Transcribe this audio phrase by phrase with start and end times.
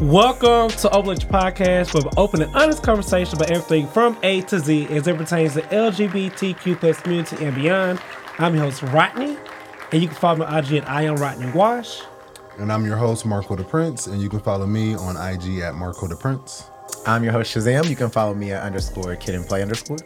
[0.00, 4.42] Welcome to Open Lecture Podcast, where we open and honest conversation about everything from A
[4.42, 8.00] to Z as it pertains to LGBTQ plus community and beyond.
[8.38, 9.36] I'm your host, Rodney,
[9.90, 12.02] and you can follow me on IG at I am Rodney Wash.
[12.58, 16.06] And I'm your host, Marco DePrence, and you can follow me on IG at Marco
[16.06, 16.70] DePrence.
[17.04, 17.90] I'm your host Shazam.
[17.90, 19.98] You can follow me at underscore kid and play underscore.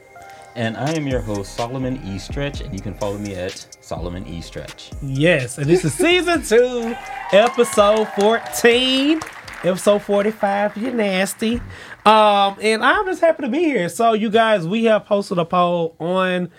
[0.54, 2.18] And I am your host, Solomon E.
[2.18, 4.40] Stretch, and you can follow me at Solomon E.
[4.40, 4.90] Stretch.
[5.02, 6.96] Yes, and this is season two,
[7.32, 9.20] episode 14,
[9.64, 10.76] episode 45.
[10.76, 11.60] You're nasty.
[12.04, 13.88] Um, and I'm just happy to be here.
[13.88, 16.50] So, you guys, we have posted a poll on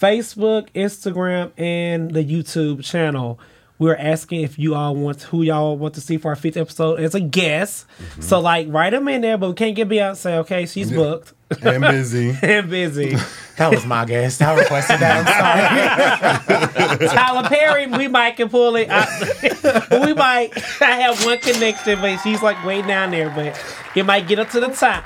[0.00, 3.38] Facebook, Instagram, and the YouTube channel.
[3.80, 7.00] We're asking if you all want who y'all want to see for our fifth episode
[7.00, 7.86] as a guest.
[7.88, 8.20] Mm-hmm.
[8.20, 10.32] So, like, write them in there, but we can't get Beyonce.
[10.40, 12.36] Okay, she's booked And busy.
[12.42, 13.16] and busy.
[13.56, 14.40] That was my guest.
[14.40, 16.40] I requested that.
[16.48, 17.08] I'm sorry.
[17.14, 18.88] Tyler Perry, we might can pull it.
[18.90, 20.52] I, we might.
[20.80, 23.28] I have one connection, but she's like way down there.
[23.28, 23.62] But
[23.94, 25.04] it might get up to the top.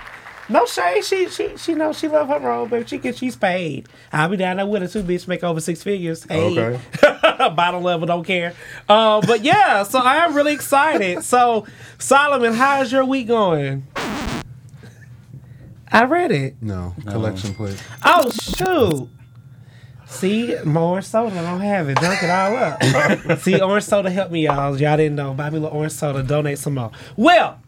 [0.49, 1.05] No shade.
[1.05, 3.15] She she she knows she love her role, but she can.
[3.15, 3.89] She's paid.
[4.13, 5.03] I'll be down there with her too.
[5.03, 6.25] Bitch, make over six figures.
[6.25, 6.81] Hey, Okay.
[7.55, 8.55] bottom level, don't care.
[8.89, 11.23] Uh, but yeah, so I am really excited.
[11.25, 11.67] So
[11.99, 13.87] Solomon, how's your week going?
[15.91, 16.57] I read it.
[16.61, 17.83] No, collection plate.
[18.05, 19.09] Oh shoot!
[20.07, 21.39] See, more orange soda.
[21.39, 21.97] I don't have it.
[21.97, 23.39] Dunk it all up.
[23.41, 24.79] See, orange soda help me, y'all.
[24.79, 25.35] Y'all didn't know.
[25.35, 26.23] Buy me a little orange soda.
[26.23, 26.91] Donate some more.
[27.17, 27.59] Well,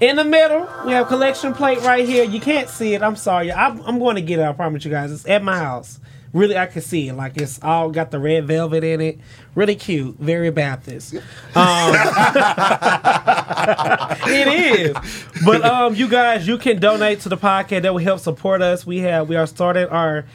[0.00, 2.24] in the middle, we have collection plate right here.
[2.24, 3.02] You can't see it.
[3.02, 3.52] I'm sorry.
[3.52, 4.42] I'm, I'm going to get it.
[4.42, 5.12] I promise you guys.
[5.12, 6.00] It's at my house.
[6.32, 7.14] Really, I can see it.
[7.14, 9.18] Like it's all got the red velvet in it.
[9.54, 10.16] Really cute.
[10.18, 11.14] Very Baptist.
[11.56, 11.94] Um,
[14.28, 14.96] it is.
[15.44, 17.82] But um, you guys, you can donate to the podcast.
[17.82, 18.86] That will help support us.
[18.86, 20.26] We have we are starting our,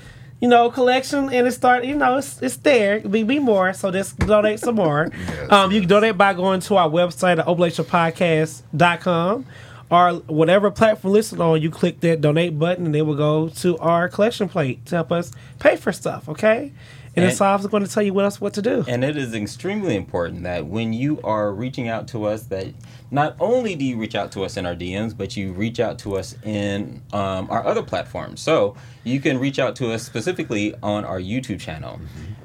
[0.42, 1.86] you know, collection, and it start.
[1.86, 3.00] You know, it's it's there.
[3.06, 3.72] We be more.
[3.73, 5.09] So just donate some more.
[5.50, 9.45] Um, you can donate by going to our website at oblationpodcast.com
[9.89, 11.62] or whatever platform listen on.
[11.62, 15.12] You click that donate button, and it will go to our collection plate to help
[15.12, 16.30] us pay for stuff.
[16.30, 16.72] Okay.
[17.13, 18.85] And, And- it's Solve's going to tell you what else what to do.
[18.88, 22.68] And it is extremely important that when you are reaching out to us, that
[23.11, 25.99] not only do you reach out to us in our DMs, but you reach out
[25.99, 28.39] to us in um, our other platforms.
[28.39, 32.00] So you can reach out to us specifically on our YouTube channel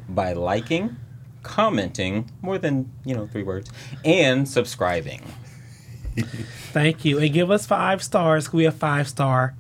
[0.09, 0.97] by liking,
[1.45, 3.71] commenting, more than you know three words,
[4.05, 5.23] and subscribing.
[6.73, 7.19] Thank you.
[7.21, 8.53] And give us five stars.
[8.53, 9.55] We have five star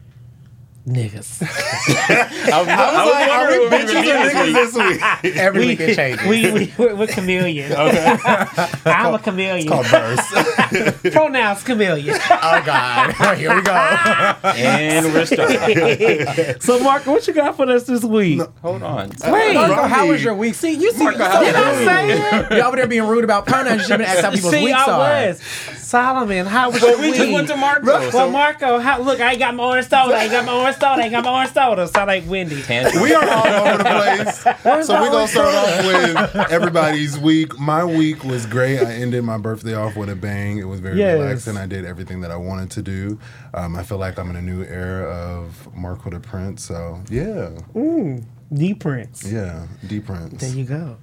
[0.86, 1.42] niggas.
[1.42, 5.36] I was, I was wondering what we were doing this week.
[5.36, 6.26] Every week it changes.
[6.26, 7.74] we, we, we're, we're chameleons.
[8.86, 9.68] I'm a chameleon.
[9.68, 11.12] Called Burst.
[11.12, 12.16] Pronouns chameleon.
[12.30, 13.36] oh God.
[13.36, 13.72] Here we go.
[13.72, 16.60] And we're starting.
[16.60, 18.40] so, Marco, what you got for us this week?
[18.62, 19.10] Hold on.
[19.26, 19.54] Wait.
[19.54, 20.54] Marco, how was your week?
[20.54, 22.52] See, you see, Marco, so how Did I say it?
[22.56, 23.82] you over there being rude about pronouns.
[23.82, 25.26] You should have been asking how people's See, weeks I are.
[25.28, 25.42] was.
[25.78, 27.16] Solomon, how was But your we week?
[27.16, 27.86] just went to Marco.
[27.86, 30.16] Well, so Marco, how, look, I got my orange soda.
[30.16, 31.02] I got my orange soda.
[31.02, 31.86] I ain't got my orange soda.
[31.88, 32.62] Sound like Wendy.
[32.62, 33.02] Tangent.
[33.02, 34.86] we are all over the place.
[34.86, 37.58] So we're going to start off with everybody's week.
[37.58, 38.78] My week was great.
[38.80, 40.58] I ended my birthday off with a bang.
[40.58, 41.18] It was very Yes.
[41.18, 41.56] relaxing.
[41.56, 43.18] I did everything that I wanted to do.
[43.54, 46.60] Um, I feel like I'm in a new era of Marco DePrence.
[46.60, 47.50] So, yeah.
[47.76, 48.22] Ooh.
[48.52, 49.24] D Prince.
[49.30, 49.66] Yeah.
[49.86, 50.40] D Prince.
[50.40, 50.96] There you go.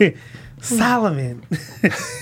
[0.60, 1.44] Solomon.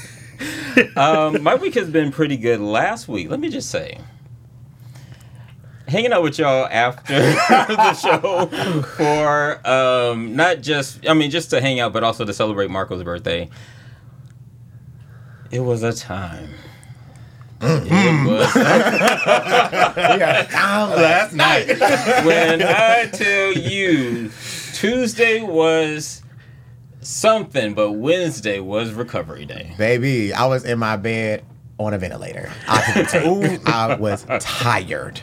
[0.97, 2.61] um, my week has been pretty good.
[2.61, 3.99] Last week, let me just say,
[5.89, 8.47] hanging out with y'all after the show
[8.97, 13.03] for um, not just, I mean, just to hang out, but also to celebrate Marco's
[13.03, 13.49] birthday.
[15.51, 16.51] It was a time.
[17.61, 18.55] It was
[20.97, 21.67] Last night.
[22.25, 24.31] when I tell you
[24.75, 26.23] Tuesday was
[27.01, 29.75] something, but Wednesday was recovery day.
[29.79, 31.45] Baby, I was in my bed
[31.79, 32.51] on a ventilator.
[32.69, 33.61] I, can tell you.
[33.65, 35.21] I was tired.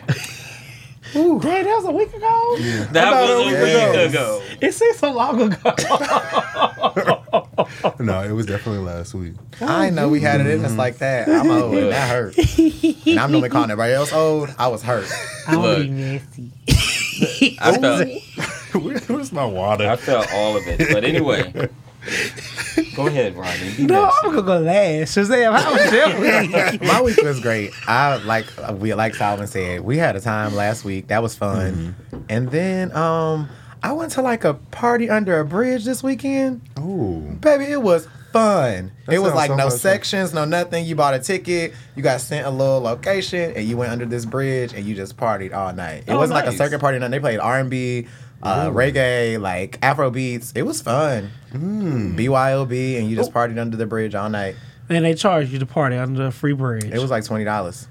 [1.13, 2.56] Damn, that was a week ago?
[2.91, 4.06] That About was a a week week ago.
[4.06, 4.44] ago.
[4.62, 5.74] It seems so long ago.
[8.00, 9.34] No, it was definitely last week.
[9.62, 11.28] Oh, I know we had it in us like that.
[11.29, 11.75] I'm old.
[11.75, 12.38] and That hurt.
[12.38, 14.53] And I'm normally calling everybody else old.
[14.58, 15.09] I was hurt.
[15.47, 15.88] I want to Look.
[15.88, 17.58] be nasty.
[17.59, 18.08] I felt
[18.84, 19.88] Where- Where's my water?
[19.88, 20.79] I felt all of it.
[20.91, 21.43] But anyway,
[22.96, 23.73] go ahead, Rodney.
[23.75, 24.17] Be No, nasty.
[24.28, 25.17] I'm gonna go last.
[25.17, 26.20] Shazam, how was your
[26.72, 26.81] week?
[26.81, 27.72] My week was great.
[27.87, 28.46] I like
[28.79, 31.08] we like Solomon said, we had a time last week.
[31.08, 31.96] That was fun.
[32.29, 33.49] And then um
[33.81, 36.61] I went to like a party under a bridge this weekend.
[36.79, 37.37] Ooh.
[37.41, 38.91] Baby, it was fun.
[39.05, 39.79] That it was like so no much fun.
[39.79, 40.85] sections, no nothing.
[40.85, 44.26] You bought a ticket, you got sent a little location, and you went under this
[44.26, 46.05] bridge and you just partied all night.
[46.08, 46.97] It Oh, wasn't like a circuit party.
[46.97, 47.11] Nothing.
[47.11, 48.08] They played R and B,
[48.43, 50.51] uh, reggae, like Afro beats.
[50.55, 51.31] It was fun.
[51.53, 52.16] Mm.
[52.17, 54.55] BYOB, and you just partied under the bridge all night.
[54.90, 56.85] and they charge you to party under a free bridge.
[56.85, 57.87] It was like twenty dollars.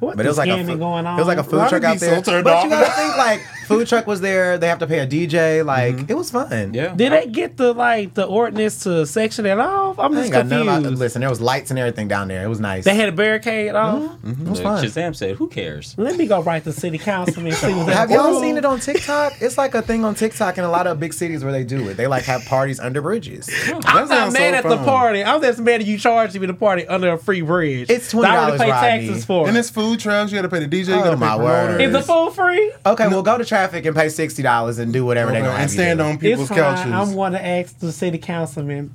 [0.00, 1.16] What But it was like a fu- going on?
[1.16, 2.24] It was like a food truck out there.
[2.24, 4.58] so But off you gotta think like food truck was there.
[4.58, 5.64] They have to pay a DJ.
[5.64, 6.06] Like mm-hmm.
[6.10, 6.74] it was fun.
[6.74, 6.94] Yeah.
[6.94, 9.98] Did they get the like the ordinance to section it off?
[9.98, 10.62] I'm just ain't got confused.
[10.86, 10.98] about.
[10.98, 12.44] Listen, there was lights and everything down there.
[12.44, 12.84] It was nice.
[12.84, 14.00] They had a barricade off.
[14.02, 14.30] Mm-hmm.
[14.30, 14.46] Mm-hmm.
[14.46, 14.84] it was Look, fun.
[14.84, 18.10] Shazam said, "Who cares?" Let me go write to city councilman and see what Have
[18.10, 18.40] y'all do.
[18.40, 19.34] seen it on TikTok?
[19.40, 21.88] It's like a thing on TikTok in a lot of big cities where they do
[21.88, 21.94] it.
[21.94, 23.48] They like have parties under bridges.
[23.66, 25.22] I'm That not sounds mad so at the party.
[25.24, 27.90] I'm just mad at you charging me the party under a free bridge.
[27.90, 29.06] It's That I already $20, pay Rodney.
[29.08, 29.48] taxes for.
[29.48, 29.60] And it.
[29.60, 30.30] it's food trucks.
[30.32, 30.88] You got to pay the DJ.
[30.88, 31.68] You Oh, got to pay my promoters.
[31.76, 31.80] word.
[31.82, 32.72] Is the food free?
[32.86, 35.60] Okay, well go to traffic and pay sixty dollars and do whatever Okay, they gonna
[35.62, 36.76] and stand on people's it's fine.
[36.76, 36.92] couches.
[36.92, 38.92] I'm want to ask the city councilman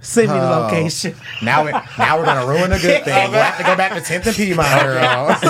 [0.00, 0.60] send me the Oh.
[0.64, 1.14] location.
[1.42, 3.30] Now, we, now we're gonna ruin a good thing.
[3.30, 5.36] We'll have to go back to Tenth and Piedmont, girl.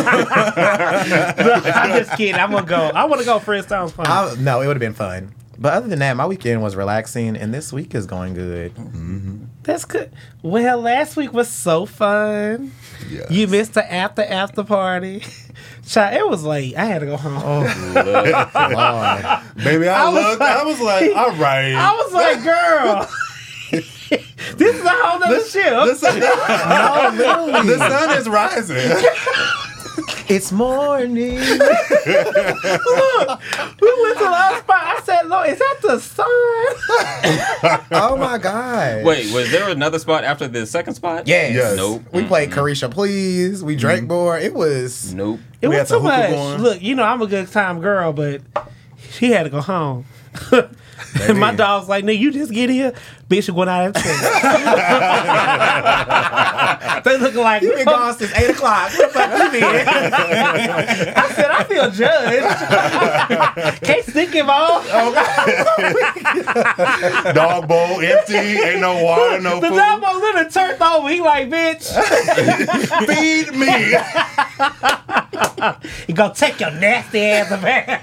[0.64, 2.34] I'm just kidding.
[2.34, 2.90] I'm gonna go.
[2.94, 3.38] I want to go.
[3.38, 4.06] Fred sounds fun.
[4.06, 5.34] I, no, it would have been fun.
[5.58, 8.74] But other than that, my weekend was relaxing, and this week is going good.
[8.74, 9.44] Mm-hmm.
[9.62, 10.10] That's good.
[10.42, 12.72] Well, last week was so fun.
[13.10, 13.30] Yes.
[13.30, 15.22] You missed the after after party.
[15.86, 16.76] Child, it was late.
[16.76, 17.42] I had to go home.
[17.44, 17.60] Oh,
[17.94, 19.64] Lord.
[19.64, 20.40] Baby, I, I looked.
[20.40, 21.74] like- I was like, all right.
[21.74, 23.08] I was like, girl,
[24.56, 25.70] this is a whole nother shit.
[25.72, 27.66] the, sun, no, literally.
[27.68, 28.76] the sun is rising.
[30.30, 31.34] It's morning.
[31.34, 32.14] we went to
[33.80, 34.80] the other spot.
[34.80, 36.26] I said, Lord, is that the sun?
[37.90, 39.04] oh my god.
[39.04, 41.26] Wait, was there another spot after the second spot?
[41.26, 41.56] Yes.
[41.56, 41.76] Yes.
[41.76, 42.04] Nope.
[42.12, 43.64] We played Carisha Please.
[43.64, 44.12] We drank mm-hmm.
[44.12, 44.38] more.
[44.38, 45.12] It was.
[45.12, 45.40] Nope.
[45.60, 46.30] It We was had too much.
[46.30, 46.62] going.
[46.62, 48.40] Look, you know, I'm a good time girl, but
[49.10, 50.04] she had to go home.
[51.22, 52.94] and my dog's like, nigga, you just get here.
[53.30, 54.06] Bitch, you're going out at 12.
[57.06, 58.90] they look like, You been gone since 8 o'clock.
[58.98, 59.64] What the fuck you been?
[59.64, 63.84] I said, I feel judged.
[63.84, 64.84] Can't stick him off.
[64.90, 65.12] Oh,
[67.34, 68.34] dog bowl empty.
[68.36, 69.76] Ain't no water, no The food.
[69.76, 71.08] dog was literally turned over.
[71.08, 71.86] He like, bitch,
[73.06, 73.94] Feed me.
[76.08, 78.02] you gonna take your nasty ass back.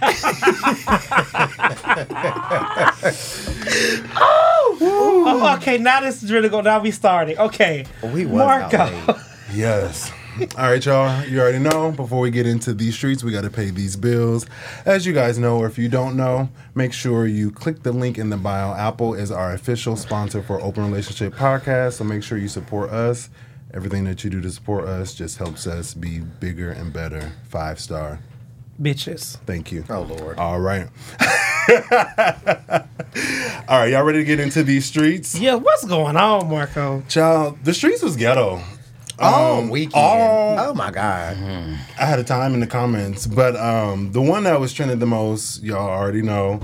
[4.20, 4.78] oh,
[5.26, 5.78] Oh, okay.
[5.78, 6.66] Now this is really going.
[6.66, 7.38] Now we starting.
[7.38, 9.14] Okay, oh, We was out Marco.
[9.14, 9.22] late.
[9.54, 10.12] Yes.
[10.58, 11.26] All right, y'all.
[11.26, 11.92] You already know.
[11.92, 14.46] Before we get into these streets, we got to pay these bills.
[14.86, 18.18] As you guys know, or if you don't know, make sure you click the link
[18.18, 18.74] in the bio.
[18.74, 23.30] Apple is our official sponsor for Open Relationship Podcast, so make sure you support us.
[23.74, 27.32] Everything that you do to support us just helps us be bigger and better.
[27.50, 28.20] Five star.
[28.82, 29.38] bitches.
[29.46, 29.86] Thank you.
[29.90, 30.38] Oh, Lord.
[30.38, 30.88] All right.
[33.68, 35.38] All right, y'all ready to get into these streets?
[35.38, 37.04] Yeah, what's going on, Marco?
[37.10, 38.62] Child, the streets was ghetto.
[39.20, 39.96] Oh, Um, weekend.
[39.96, 41.36] all- oh, my God.
[42.00, 45.08] I had a time in the comments, but um, the one that was trending the
[45.08, 46.62] most, y'all already know,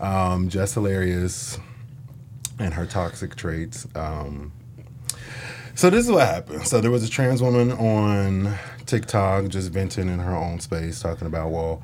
[0.00, 1.58] um, Jess Hilarious
[2.58, 3.86] and her toxic traits.
[3.96, 4.52] Um,
[5.74, 6.66] so this is what happened.
[6.68, 8.54] So there was a trans woman on
[8.86, 11.82] TikTok just venting in her own space, talking about, well,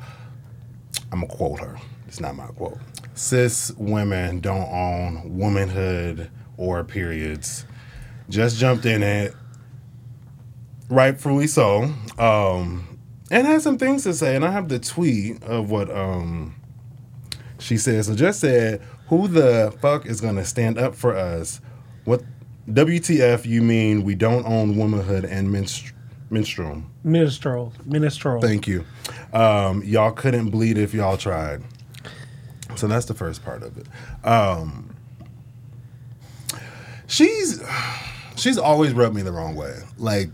[1.10, 1.76] I'm gonna quote her.
[2.10, 2.76] It's not my quote.
[3.14, 7.64] Cis women don't own womanhood or periods.
[8.28, 9.32] Jess jumped in it
[10.88, 11.84] rightfully so.
[12.18, 12.98] Um,
[13.30, 14.34] and had some things to say.
[14.34, 16.56] And I have the tweet of what um,
[17.60, 18.04] she said.
[18.04, 21.60] So Jess said, "Who the fuck is gonna stand up for us?
[22.06, 22.24] What
[22.68, 23.46] WTF?
[23.46, 25.92] You mean we don't own womanhood and menstru-
[26.28, 26.86] menstruum?
[27.04, 28.40] Minstrel, minstrel.
[28.40, 28.84] Thank you.
[29.32, 31.62] Um, y'all couldn't bleed if y'all tried.
[32.80, 33.86] So that's the first part of it.
[34.26, 34.96] Um,
[37.06, 37.62] she's
[38.36, 39.74] she's always rubbed me the wrong way.
[39.98, 40.30] Like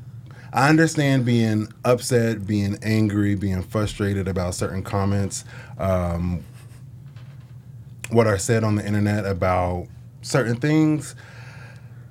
[0.52, 5.44] I understand being upset, being angry, being frustrated about certain comments,
[5.76, 6.44] um,
[8.10, 9.88] what are said on the internet about
[10.22, 11.16] certain things.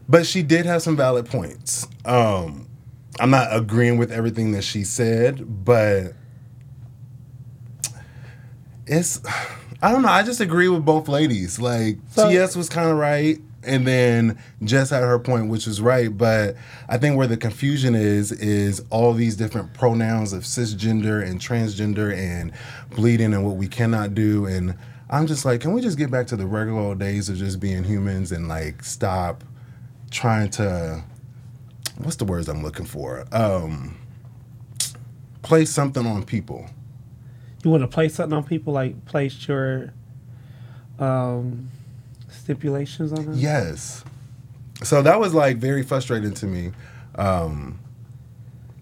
[0.10, 1.88] But she did have some valid points.
[2.04, 2.68] Um,
[3.22, 6.12] I'm not agreeing with everything that she said, but
[8.86, 9.22] it's
[9.86, 10.10] I don't know.
[10.10, 11.60] I just agree with both ladies.
[11.60, 15.80] Like So- TS was kind of right, and then Jess had her point, which was
[15.80, 16.16] right.
[16.16, 16.56] But
[16.90, 22.12] I think where the confusion is is all these different pronouns of cisgender and transgender
[22.18, 22.52] and
[22.96, 24.48] bleeding and what we cannot do.
[24.48, 24.74] And
[25.12, 27.60] I'm just like, can we just get back to the regular old days of just
[27.60, 29.44] being humans and like stop
[30.10, 31.04] trying to
[32.00, 33.26] what's the words I'm looking for?
[33.32, 33.98] Um,
[35.44, 36.72] place something on people.
[37.66, 39.92] You want to place something on people, like place your
[41.00, 41.72] um,
[42.30, 43.34] stipulations on them?
[43.34, 44.04] Yes.
[44.84, 46.74] So that was like very frustrating to me.
[47.16, 47.80] Um,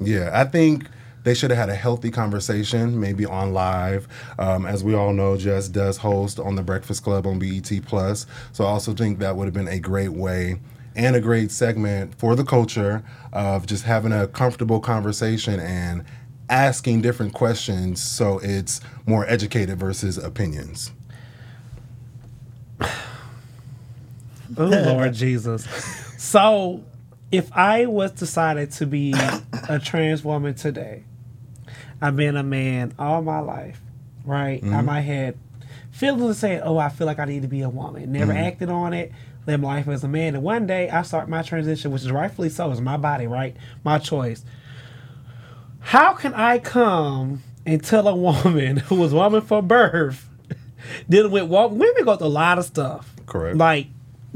[0.02, 0.90] yeah, I think
[1.24, 4.06] they should have had a healthy conversation, maybe on live.
[4.38, 8.26] Um, as we all know, Jess does host on the Breakfast Club on BET Plus.
[8.52, 10.60] So I also think that would have been a great way
[10.94, 16.04] and a great segment for the culture of just having a comfortable conversation and
[16.50, 20.92] asking different questions so it's more educated versus opinions.
[24.56, 25.66] Oh Lord Jesus.
[26.20, 26.84] So
[27.32, 29.16] if I was decided to be
[29.68, 31.04] a trans woman today,
[32.00, 33.82] I've been a man all my life,
[34.24, 34.62] right?
[34.62, 34.86] I mm-hmm.
[34.86, 35.38] might had
[35.90, 38.44] feelings of saying, "Oh, I feel like I need to be a woman." Never mm-hmm.
[38.44, 39.12] acted on it.
[39.48, 42.12] Live my life as a man, and one day I start my transition, which is
[42.12, 42.72] rightfully so.
[42.72, 43.56] It's my body, right?
[43.84, 44.46] My choice.
[45.84, 50.28] How can I come and tell a woman who was woman for birth,
[51.10, 53.58] dealing with wo- women go through a lot of stuff, Correct.
[53.58, 53.88] Like,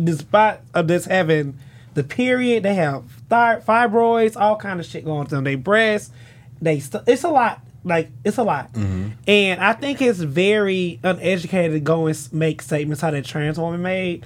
[0.02, 1.58] despite of this having
[1.94, 5.44] the period, they have thy- fibroids, all kind of shit going on.
[5.44, 6.12] They breasts,
[6.62, 7.62] they st- it's a lot.
[7.84, 9.12] Like it's a lot, mm-hmm.
[9.28, 13.82] and I think it's very uneducated to go and make statements how that trans woman
[13.82, 14.26] made.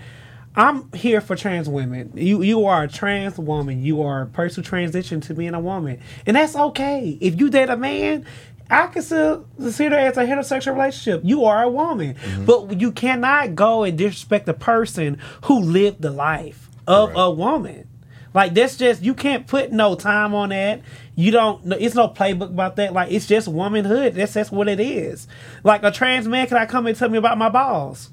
[0.56, 2.12] I'm here for trans women.
[2.16, 3.84] You you are a trans woman.
[3.84, 7.18] You are a person who transitioned to being a woman, and that's okay.
[7.22, 8.26] If you date a man,
[8.70, 11.22] I consider consider it as a heterosexual relationship.
[11.24, 12.46] You are a woman, mm-hmm.
[12.46, 17.20] but you cannot go and disrespect the person who lived the life of Correct.
[17.20, 17.88] a woman.
[18.34, 20.82] Like that's just you can't put no time on that.
[21.16, 21.72] You don't.
[21.74, 22.94] It's no playbook about that.
[22.94, 24.16] Like it's just womanhood.
[24.16, 25.28] That's that's what it is.
[25.64, 28.10] Like a trans man, can I come and tell me about my balls?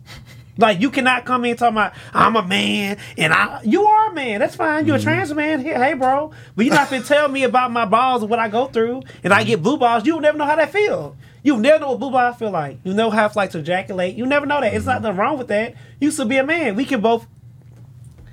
[0.59, 4.11] Like you cannot come in and talk about I'm a man and I you are
[4.11, 4.41] a man.
[4.41, 4.87] That's fine.
[4.87, 5.09] You're a mm-hmm.
[5.09, 5.61] trans man.
[5.61, 6.33] Hey, hey, bro.
[6.57, 9.33] But you're not gonna tell me about my balls and what I go through and
[9.33, 10.05] I get blue balls.
[10.05, 11.17] You'll never know how that feel.
[11.45, 12.79] You never know what blue balls feel like.
[12.83, 14.17] You know how it's like to ejaculate.
[14.17, 14.75] You never know that.
[14.75, 15.77] It's not nothing wrong with that.
[16.01, 16.75] You should be a man.
[16.75, 17.27] We can both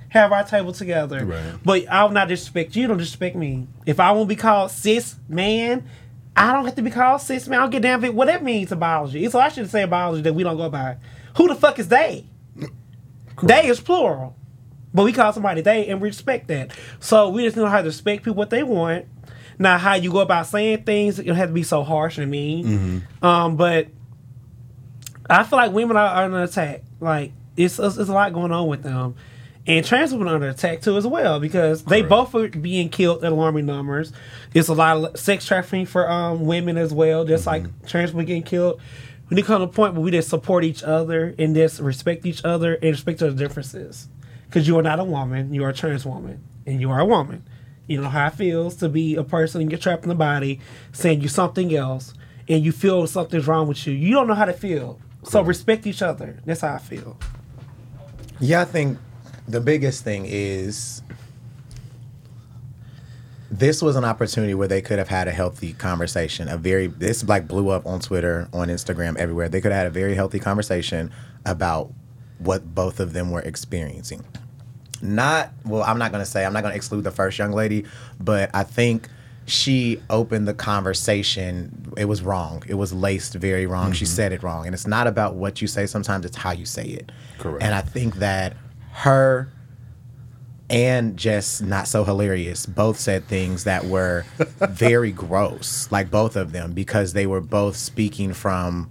[0.08, 1.24] have our table together.
[1.24, 1.54] Right.
[1.64, 2.88] But I will not disrespect you.
[2.88, 3.68] Don't disrespect me.
[3.86, 5.88] If I won't be called cis man,
[6.36, 7.60] I don't have to be called cis man.
[7.60, 9.28] I don't get damn it what that means to biology.
[9.30, 10.96] So I should say biology that we don't go by.
[11.36, 12.26] Who the fuck is they?
[13.42, 14.36] They is plural.
[14.94, 16.70] But we call somebody they and we respect that.
[17.00, 19.06] So we just know how to respect people what they want.
[19.58, 22.30] Now how you go about saying things, it don't have to be so harsh and
[22.30, 22.66] mean.
[23.22, 23.88] Um, but
[25.28, 26.82] I feel like women are, are under attack.
[27.00, 29.16] Like it's, it's it's a lot going on with them,
[29.66, 33.24] and trans women are under attack too as well because they both are being killed
[33.24, 34.12] at alarming numbers.
[34.54, 38.24] It's a lot of sex trafficking for um women as well, just like trans women
[38.26, 38.80] getting killed.
[39.28, 41.80] We need to come to a point where we just support each other and just
[41.80, 44.08] respect each other and respect our differences.
[44.46, 47.04] Because you are not a woman, you are a trans woman, and you are a
[47.04, 47.44] woman.
[47.88, 50.60] You know how it feels to be a person and get trapped in the body,
[50.92, 52.14] saying you're something else,
[52.48, 53.92] and you feel something's wrong with you.
[53.92, 55.00] You don't know how to feel.
[55.24, 56.38] So respect each other.
[56.44, 57.18] That's how I feel.
[58.38, 58.98] Yeah, I think
[59.48, 61.02] the biggest thing is
[63.50, 66.48] this was an opportunity where they could have had a healthy conversation.
[66.48, 69.48] A very this like blew up on Twitter, on Instagram, everywhere.
[69.48, 71.12] They could have had a very healthy conversation
[71.44, 71.92] about
[72.38, 74.24] what both of them were experiencing.
[75.00, 77.84] Not well, I'm not gonna say I'm not gonna exclude the first young lady,
[78.18, 79.08] but I think
[79.46, 81.92] she opened the conversation.
[81.96, 82.64] It was wrong.
[82.66, 83.92] It was laced very wrong.
[83.92, 84.14] She mm-hmm.
[84.14, 84.66] said it wrong.
[84.66, 87.12] And it's not about what you say sometimes, it's how you say it.
[87.38, 87.62] Correct.
[87.62, 88.56] And I think that
[88.90, 89.48] her
[90.68, 92.66] and Jess not so hilarious.
[92.66, 97.76] Both said things that were very gross like both of them because they were both
[97.76, 98.90] speaking from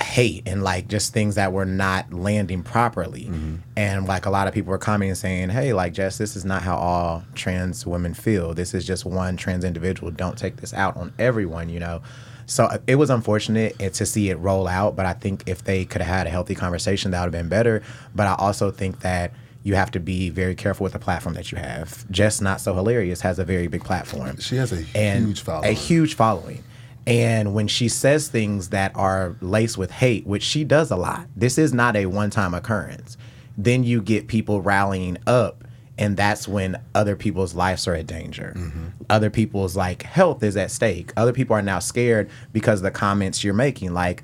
[0.00, 3.30] hate and like just things that were not landing properly.
[3.76, 6.62] And like a lot of people were commenting saying hey like jess this is not
[6.62, 8.52] how all trans women feel.
[8.52, 10.10] This is just one trans individual.
[10.10, 12.02] Don't take this out on everyone you know?
[12.46, 15.64] So uh, it was unfortunate eh, to see it roll out but i think if
[15.64, 17.82] they could have had a healthy conversation that would have been better.
[18.14, 19.32] But i also think that
[19.64, 22.08] you have to be very careful with the platform that you have.
[22.10, 24.38] Jess not so hilarious has a very big platform.
[24.38, 25.70] She has a and huge following.
[25.70, 26.62] A huge following.
[27.06, 31.26] And when she says things that are laced with hate, which she does a lot,
[31.34, 33.16] this is not a one time occurrence.
[33.56, 35.64] Then you get people rallying up,
[35.96, 38.52] and that's when other people's lives are at danger.
[38.56, 38.86] Mm-hmm.
[39.08, 41.12] Other people's like health is at stake.
[41.16, 43.94] Other people are now scared because of the comments you're making.
[43.94, 44.22] Like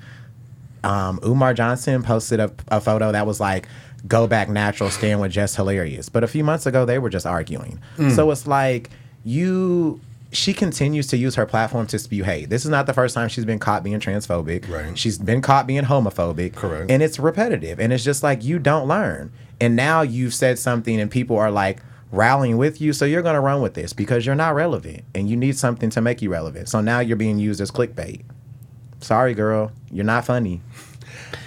[0.83, 3.67] um, Umar Johnson posted a, a photo that was like,
[4.07, 6.09] go back natural, stand with Jess Hilarious.
[6.09, 7.79] But a few months ago, they were just arguing.
[7.97, 8.15] Mm.
[8.15, 8.89] So it's like,
[9.23, 9.99] you,
[10.31, 12.49] she continues to use her platform to spew hate.
[12.49, 14.69] This is not the first time she's been caught being transphobic.
[14.69, 14.97] Right.
[14.97, 16.55] She's been caught being homophobic.
[16.55, 16.89] Correct.
[16.89, 17.79] And it's repetitive.
[17.79, 19.31] And it's just like, you don't learn.
[19.59, 21.81] And now you've said something and people are like,
[22.11, 25.29] rallying with you so you're going to run with this because you're not relevant and
[25.29, 28.21] you need something to make you relevant so now you're being used as clickbait
[28.99, 30.61] sorry girl you're not funny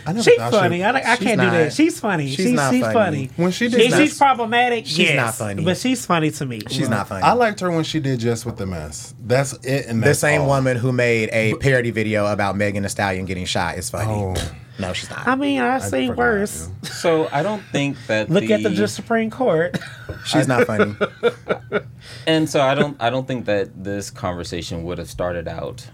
[0.06, 0.84] I never She's thought she- funny.
[0.84, 1.72] I, I she's can't do that.
[1.72, 2.26] She's funny.
[2.26, 2.80] she's She's, she's, funny.
[2.80, 3.30] funny.
[3.36, 4.86] When she did She's, that- she's problematic.
[4.86, 5.64] She's yes, not funny.
[5.64, 6.60] but she's funny to me.
[6.68, 9.14] she's not funny I liked her when she did Jess with the Mess.
[9.20, 9.86] That's it.
[9.86, 10.48] And the that's same all.
[10.48, 14.12] woman who made a parody video about Megan Thee Stallion getting shot is funny.
[14.12, 14.34] Oh.
[14.76, 15.28] No, she's not.
[15.28, 16.68] I mean, I've seen worse.
[16.82, 16.88] yeah.
[16.90, 19.78] So I don't think that Look the, at the Supreme Court.
[20.24, 20.96] She's not funny.
[22.26, 25.86] and so I don't I don't think that this conversation would have started out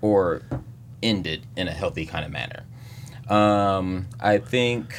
[0.00, 0.42] or
[1.02, 2.64] ended in a healthy kind of manner.
[3.28, 4.94] Um, I think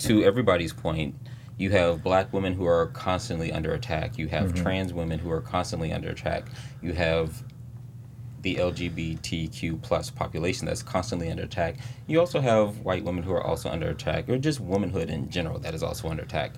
[0.00, 1.14] to everybody's point,
[1.58, 4.16] you have black women who are constantly under attack.
[4.16, 6.46] You have trans women who are constantly under attack.
[6.80, 7.44] You have
[8.42, 11.76] the LGBTQ plus population that's constantly under attack.
[12.06, 15.58] You also have white women who are also under attack, or just womanhood in general
[15.58, 16.52] that is also under attack.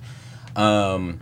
[0.55, 1.21] Um,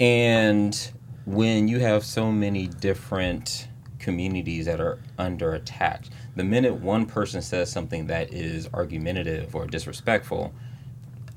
[0.00, 0.90] and
[1.26, 6.04] when you have so many different communities that are under attack,
[6.40, 10.54] the minute one person says something that is argumentative or disrespectful,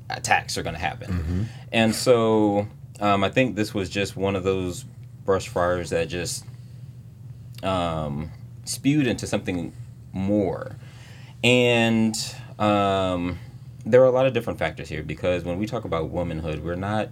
[0.10, 1.50] attacks are going to happen.
[1.74, 2.70] And so
[3.02, 4.86] um, I think this was just one of those
[5.26, 6.46] brush fires that just
[7.64, 8.32] um,
[8.64, 9.74] spewed into something
[10.14, 10.78] more.
[11.44, 12.16] And
[12.58, 13.40] um,
[13.86, 16.76] there are a lot of different factors here because when we talk about womanhood, we're
[16.76, 17.10] not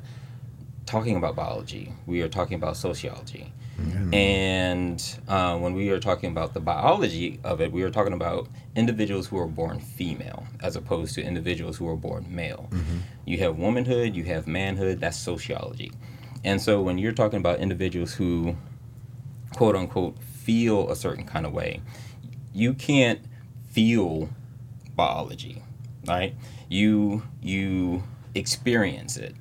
[0.85, 3.51] talking about biology, we are talking about sociology.
[4.13, 8.47] And uh, when we are talking about the biology of it, we are talking about
[8.75, 12.69] individuals who are born female as opposed to individuals who are born male.
[13.25, 15.91] You have womanhood, you have manhood, that's sociology.
[16.43, 18.55] And so when you're talking about individuals who,
[19.55, 21.81] quote unquote, feel a certain kind of way,
[22.53, 23.19] you can't
[23.69, 24.29] feel
[24.95, 25.61] biology,
[26.05, 26.35] right?
[26.69, 28.03] You you
[28.35, 29.35] experience it,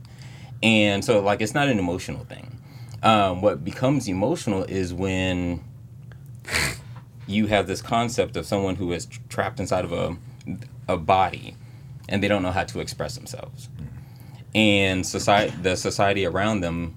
[0.63, 2.60] and so like it's not an emotional thing.
[3.03, 5.65] Um, what becomes emotional is when
[7.27, 10.17] you have this concept of someone who is tr- trapped inside of a
[10.89, 11.57] a body,
[12.09, 13.69] and they don't know how to express themselves,
[14.55, 16.97] and society the society around them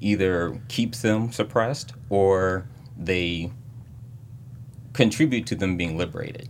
[0.00, 3.50] either keeps them suppressed or they
[4.92, 6.48] contribute to them being liberated.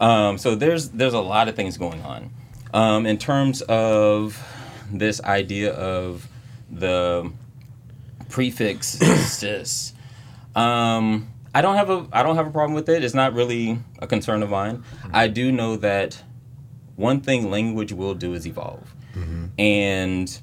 [0.00, 2.30] Um, so there's there's a lot of things going on
[2.74, 4.42] um, in terms of
[4.90, 6.28] this idea of
[6.70, 7.30] the
[8.28, 9.92] prefix cis.
[10.54, 13.02] Um, I don't have a I don't have a problem with it.
[13.02, 14.78] It's not really a concern of mine.
[14.78, 15.10] Mm-hmm.
[15.14, 16.22] I do know that
[16.96, 19.46] one thing language will do is evolve, mm-hmm.
[19.58, 20.40] and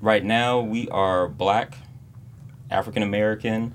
[0.00, 1.76] right now we are black,
[2.70, 3.74] African American.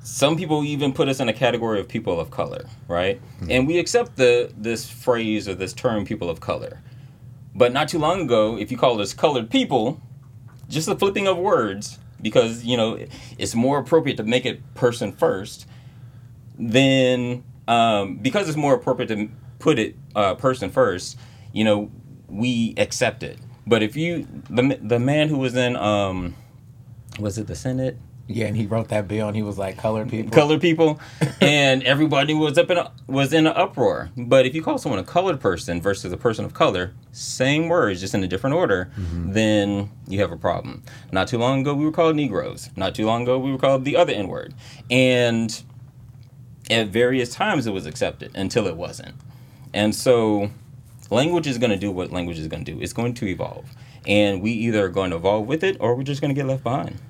[0.00, 3.20] Some people even put us in a category of people of color, right?
[3.20, 3.50] Mm-hmm.
[3.50, 6.80] And we accept the this phrase or this term people of color.
[7.54, 10.00] But not too long ago, if you called us colored people,
[10.68, 12.98] just the flipping of words, because you know
[13.38, 15.66] it's more appropriate to make it person first,
[16.58, 19.28] then um, because it's more appropriate to
[19.58, 21.18] put it uh, person first,
[21.52, 21.90] you know,
[22.28, 23.38] we accept it.
[23.66, 26.34] But if you the the man who was in um,
[27.18, 27.98] was it the Senate?
[28.30, 30.30] Yeah, and he wrote that bill and he was like, colored people.
[30.30, 31.00] colored people,
[31.40, 34.10] and everybody was up in a, was in an uproar.
[34.18, 38.00] But if you call someone a colored person versus a person of color, same words,
[38.00, 39.32] just in a different order, mm-hmm.
[39.32, 40.82] then you have a problem.
[41.10, 42.68] Not too long ago, we were called Negroes.
[42.76, 44.54] Not too long ago, we were called the other N word,
[44.90, 45.62] and
[46.70, 49.14] at various times it was accepted until it wasn't.
[49.72, 50.50] And so,
[51.08, 52.78] language is going to do what language is going to do.
[52.82, 53.70] It's going to evolve,
[54.06, 56.46] and we either are going to evolve with it, or we're just going to get
[56.46, 57.00] left behind.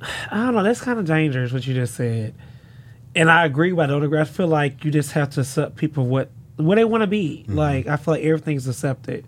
[0.00, 0.62] I don't know.
[0.62, 2.34] That's kind of dangerous what you just said,
[3.14, 3.72] and I agree.
[3.72, 4.14] I don't.
[4.14, 7.44] I feel like you just have to accept people what what they want to be.
[7.44, 7.56] Mm-hmm.
[7.56, 9.26] Like I feel like everything's accepted.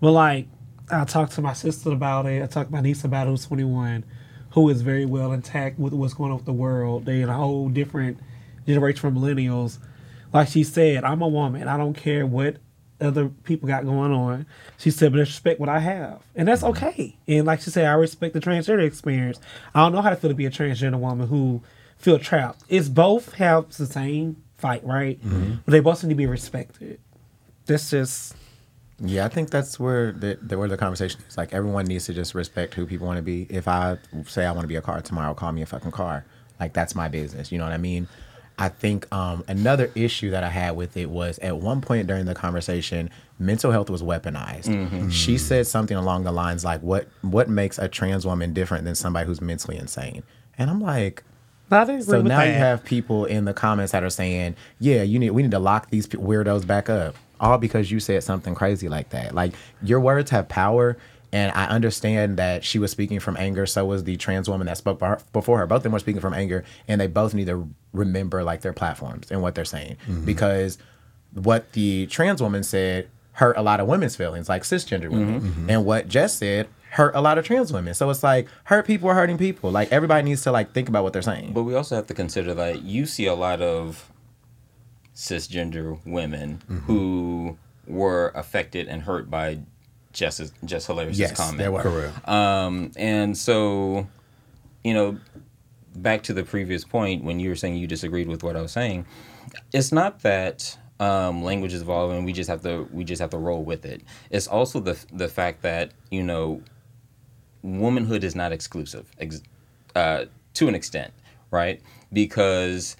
[0.00, 0.46] But like
[0.90, 2.42] I talked to my sister about it.
[2.42, 3.30] I talked to my niece about it.
[3.30, 4.04] Who's twenty one,
[4.50, 7.04] who is very well intact with what's going on with the world.
[7.04, 8.18] They in a whole different
[8.66, 9.78] generation from millennials.
[10.32, 11.68] Like she said, I'm a woman.
[11.68, 12.56] I don't care what
[13.02, 14.46] other people got going on.
[14.78, 16.22] She said, but I respect what I have.
[16.34, 17.16] And that's okay.
[17.26, 19.40] And like she said, I respect the transgender experience.
[19.74, 21.62] I don't know how to feel to be a transgender woman who
[21.98, 22.64] feel trapped.
[22.68, 25.20] It's both have the same fight, right?
[25.20, 25.54] Mm-hmm.
[25.64, 27.00] But they both need to be respected.
[27.66, 28.34] That's just
[28.98, 31.36] Yeah, I think that's where the, the where the conversation is.
[31.36, 33.46] Like everyone needs to just respect who people want to be.
[33.50, 36.24] If I say I want to be a car tomorrow, call me a fucking car.
[36.60, 37.50] Like that's my business.
[37.50, 38.08] You know what I mean?
[38.58, 42.26] I think um, another issue that I had with it was at one point during
[42.26, 45.10] the conversation, mental health was weaponized.
[45.10, 48.94] She said something along the lines like, "What what makes a trans woman different than
[48.94, 50.22] somebody who's mentally insane?"
[50.58, 51.24] And I'm like,
[51.70, 52.48] I so now that.
[52.48, 55.58] you have people in the comments that are saying, "Yeah, you need we need to
[55.58, 59.34] lock these weirdos back up," all because you said something crazy like that.
[59.34, 60.98] Like your words have power,
[61.32, 63.64] and I understand that she was speaking from anger.
[63.66, 65.66] So was the trans woman that spoke before her.
[65.66, 68.72] Both of them were speaking from anger, and they both need to remember like their
[68.72, 70.24] platforms and what they're saying mm-hmm.
[70.24, 70.78] because
[71.34, 75.48] what the trans woman said hurt a lot of women's feelings, like cisgender women, mm-hmm.
[75.48, 75.70] Mm-hmm.
[75.70, 77.94] and what Jess said hurt a lot of trans women.
[77.94, 79.70] So it's like hurt people are hurting people.
[79.70, 81.54] Like everybody needs to like think about what they're saying.
[81.54, 84.12] But we also have to consider that you see a lot of
[85.14, 89.60] cisgender women who were affected and hurt by
[90.12, 91.58] Jess Jess Hilarious Yes, comment.
[91.58, 92.12] there were.
[92.24, 94.06] Um, and so,
[94.84, 95.18] you know,
[95.96, 98.72] back to the previous point when you were saying you disagreed with what I was
[98.72, 99.06] saying,
[99.72, 102.24] it's not that um, language is evolving.
[102.24, 104.02] We just have to we just have to roll with it.
[104.30, 106.62] It's also the the fact that you know,
[107.62, 109.42] womanhood is not exclusive ex-
[109.94, 111.12] uh, to an extent,
[111.50, 111.80] right?
[112.12, 112.96] Because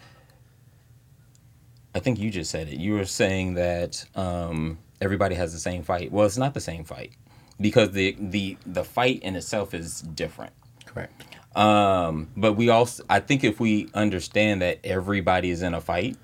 [1.95, 2.79] I think you just said it.
[2.79, 6.13] You were saying that um, everybody has the same fight.
[6.13, 7.13] Well, it's not the same fight
[7.61, 10.53] because the the the fight in itself is different.
[10.87, 11.25] Correct.
[11.55, 16.17] Um, but we also, I think, if we understand that everybody is in a fight,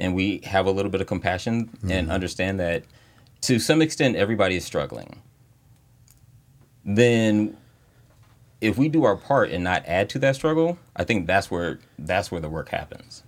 [0.00, 2.84] and we have a little bit of compassion and understand that
[3.42, 5.20] to some extent everybody is struggling,
[6.84, 7.56] then
[8.60, 11.78] if we do our part and not add to that struggle, I think that's where
[11.98, 13.22] that's where the work happens.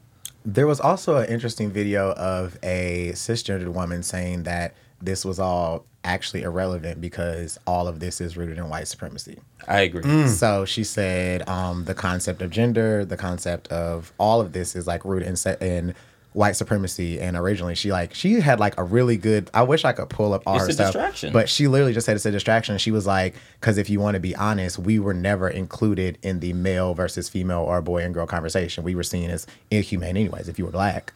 [0.44, 5.84] There was also an interesting video of a cisgendered woman saying that this was all
[6.04, 9.38] actually irrelevant because all of this is rooted in white supremacy.
[9.68, 10.26] I agree.
[10.28, 14.86] So she said um, the concept of gender, the concept of all of this is
[14.86, 15.94] like rooted in, se- in
[16.32, 17.20] white supremacy.
[17.20, 19.50] And originally, she like she had like a really good.
[19.52, 21.32] I wish I could pull up all It's her a stuff, distraction.
[21.32, 22.78] but she literally just said it's a distraction.
[22.78, 26.40] She was like, because if you want to be honest, we were never included in
[26.40, 28.84] the male versus female or boy and girl conversation.
[28.84, 31.12] We were seen as inhumane, anyways, if you were black.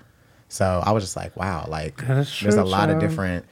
[0.49, 3.45] So I was just like, wow, like That is there's a true, lot of different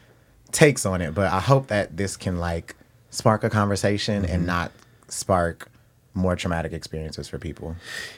[0.52, 1.14] takes on it.
[1.14, 2.76] But I hope that this can like
[3.10, 4.32] spark a conversation Mm-hmm.
[4.32, 4.70] and not
[5.08, 5.68] spark
[6.14, 7.76] more traumatic experiences for people.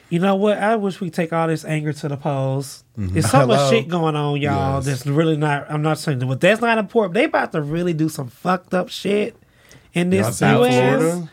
[0.09, 0.59] You know what?
[0.59, 2.83] I wish we take all this anger to the polls.
[2.97, 3.13] Mm-hmm.
[3.13, 4.75] There's so much shit going on, y'all.
[4.75, 4.85] Yes.
[4.85, 5.69] That's really not.
[5.69, 7.15] I'm not saying that, but that's not important.
[7.15, 9.35] They about to really do some fucked up shit
[9.93, 11.01] in Y'all this see U.S.
[11.01, 11.31] Florida?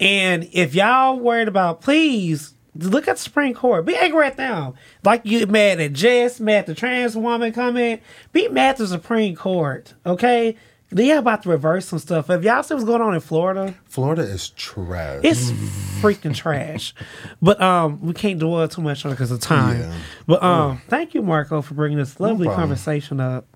[0.00, 3.84] And if y'all worried about, please look at the Supreme Court.
[3.84, 4.74] Be angry at them.
[5.04, 8.00] Like you mad at Jess, mad at the trans woman coming.
[8.32, 9.94] Be mad at the Supreme Court.
[10.04, 10.56] Okay.
[10.92, 12.28] They about to reverse some stuff.
[12.30, 15.20] If y'all see what's going on in Florida, Florida is trash.
[15.22, 15.50] it's
[16.02, 16.94] freaking trash.
[17.40, 19.80] But um, we can't dwell too much on it because of time.
[19.80, 19.94] Yeah.
[20.26, 22.68] But um, thank you, Marco, for bringing this lovely problem.
[22.68, 23.46] conversation up.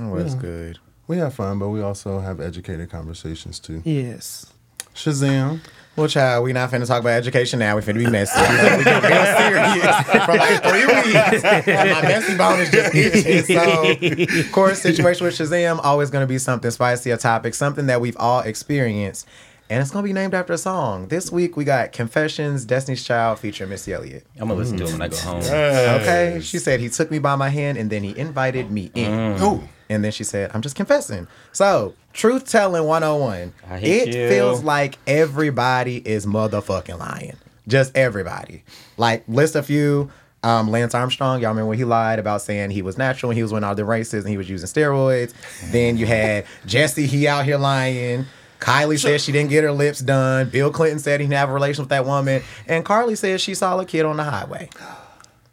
[0.00, 0.78] Oh, that's good.
[1.08, 3.82] we have fun, but we also have educated conversations too.
[3.84, 4.52] Yes.
[4.94, 5.60] Shazam!
[5.96, 7.74] Well, child, we not finna talk about education now.
[7.74, 8.38] We finna be messy.
[8.38, 11.44] we get real serious for like three weeks.
[11.66, 13.56] And my messy bone is just itching.
[13.56, 18.02] So, of course, situation with Shazam always gonna be something spicy, a topic, something that
[18.02, 19.26] we've all experienced.
[19.68, 21.08] And it's gonna be named after a song.
[21.08, 24.24] This week we got Confessions, Destiny's Child featuring Missy Elliott.
[24.38, 25.38] I'm gonna listen to it when I go home.
[25.42, 26.38] Okay.
[26.42, 29.42] She said he took me by my hand and then he invited me in.
[29.42, 29.62] Ooh.
[29.88, 31.26] And then she said, I'm just confessing.
[31.52, 33.52] So, truth telling 101.
[33.70, 34.28] I hate It you.
[34.28, 37.36] feels like everybody is motherfucking lying.
[37.68, 38.64] Just everybody.
[38.96, 40.10] Like, list a few.
[40.42, 43.42] Um, Lance Armstrong, y'all remember when he lied about saying he was natural and he
[43.42, 45.32] was winning all the races and he was using steroids.
[45.72, 48.26] then you had Jussie, he out here lying.
[48.60, 50.50] Kylie said she didn't get her lips done.
[50.50, 52.42] Bill Clinton said he didn't have a relation with that woman.
[52.66, 54.68] And Carly said she saw a kid on the highway.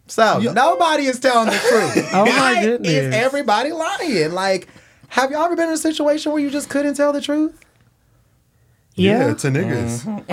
[0.07, 2.09] So nobody is telling the truth.
[2.13, 2.91] Oh, my Why goodness.
[2.91, 4.31] Is everybody lying?
[4.33, 4.67] Like,
[5.09, 7.59] have y'all ever been in a situation where you just couldn't tell the truth?
[8.95, 9.33] Yeah.
[9.33, 10.03] to niggas.
[10.05, 10.31] Mm-hmm.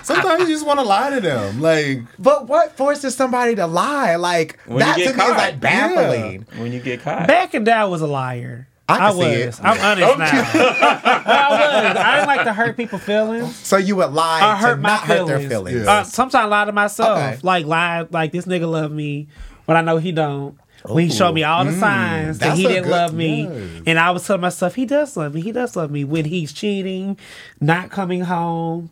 [0.04, 1.60] Sometimes you just want to lie to them.
[1.60, 4.16] Like, But what forces somebody to lie?
[4.16, 6.46] Like When that you to get me is like baffling.
[6.56, 7.28] When you get caught.
[7.28, 8.68] Back and down was a liar.
[8.90, 9.26] I can was.
[9.26, 9.60] see it.
[9.62, 10.26] I'm honest now.
[10.26, 11.96] I was.
[11.96, 13.56] I didn't like to hurt people's feelings.
[13.56, 15.52] So you would lie I to hurt my not hurt their feelings.
[15.52, 15.84] feelings.
[15.84, 15.92] Yeah.
[15.92, 17.18] Uh, sometimes I lie to myself.
[17.18, 17.38] Okay.
[17.42, 19.28] Like lie, like this nigga love me,
[19.66, 20.58] but I know he don't.
[20.86, 23.82] When he showed me all the signs that he didn't love me, yes.
[23.86, 25.42] and I was telling myself he does love me.
[25.42, 27.18] He does love me when he's cheating,
[27.60, 28.90] not coming home,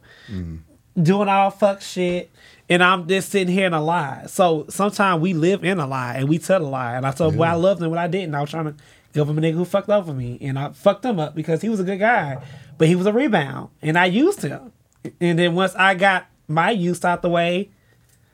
[1.02, 2.30] doing all fuck shit,
[2.68, 4.24] and I'm just sitting here in a lie.
[4.26, 6.96] So sometimes we live in a lie and we tell a lie.
[6.96, 8.34] And I told him, well, I loved him, but I didn't.
[8.34, 8.74] I was trying to
[9.12, 11.68] give him a nigga who fucked over me, and I fucked him up because he
[11.68, 12.42] was a good guy,
[12.77, 14.73] but he was a rebound, and I used him.
[15.21, 17.71] And then once I got my use out the way,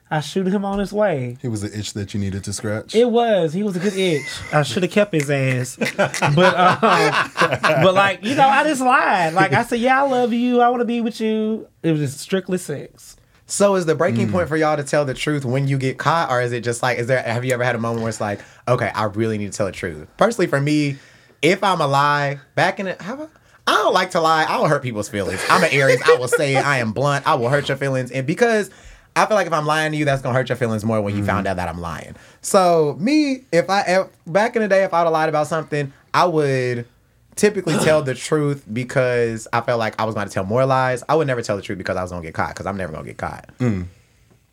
[0.09, 1.37] I shoot him on his way.
[1.41, 2.93] he was an itch that you needed to scratch.
[2.93, 3.53] It was.
[3.53, 4.39] He was a good itch.
[4.53, 5.77] I should have kept his ass.
[5.97, 6.21] But
[6.55, 6.79] um,
[7.83, 9.33] but like you know, I just lied.
[9.33, 10.61] Like I said, yeah, I love you.
[10.61, 11.67] I want to be with you.
[11.81, 13.17] It was just strictly sex.
[13.47, 13.97] So is the Mm.
[13.99, 16.61] breaking point for y'all to tell the truth when you get caught, or is it
[16.63, 19.03] just like is there have you ever had a moment where it's like, okay, I
[19.05, 20.07] really need to tell the truth?
[20.17, 20.97] Personally, for me,
[21.41, 23.27] if I'm a lie, back in it, have I,
[23.67, 24.45] I don't like to lie.
[24.47, 25.39] I don't hurt people's feelings.
[25.49, 26.01] I'm an Aries.
[26.05, 26.65] I will say it.
[26.65, 27.27] I am blunt.
[27.27, 28.69] I will hurt your feelings, and because
[29.15, 31.15] I feel like if I'm lying to you, that's gonna hurt your feelings more when
[31.15, 32.15] you found out that I'm lying.
[32.41, 35.93] So me, if I if, back in the day, if I'd have lied about something,
[36.13, 36.85] I would
[37.35, 41.03] typically tell the truth because I felt like I was going to tell more lies.
[41.09, 42.77] I would never tell the truth because I was going to get caught because I'm
[42.77, 43.49] never going to get caught.
[43.59, 43.87] Mm.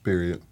[0.04, 0.42] Period.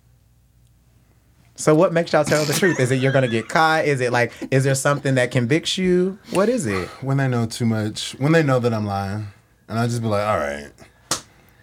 [1.60, 2.80] So what makes y'all tell the truth?
[2.80, 3.84] Is it you're gonna get caught?
[3.84, 6.18] Is it like is there something that convicts you?
[6.30, 6.88] What is it?
[7.02, 9.26] when they know too much, when they know that I'm lying,
[9.68, 10.70] and I just be like, all right,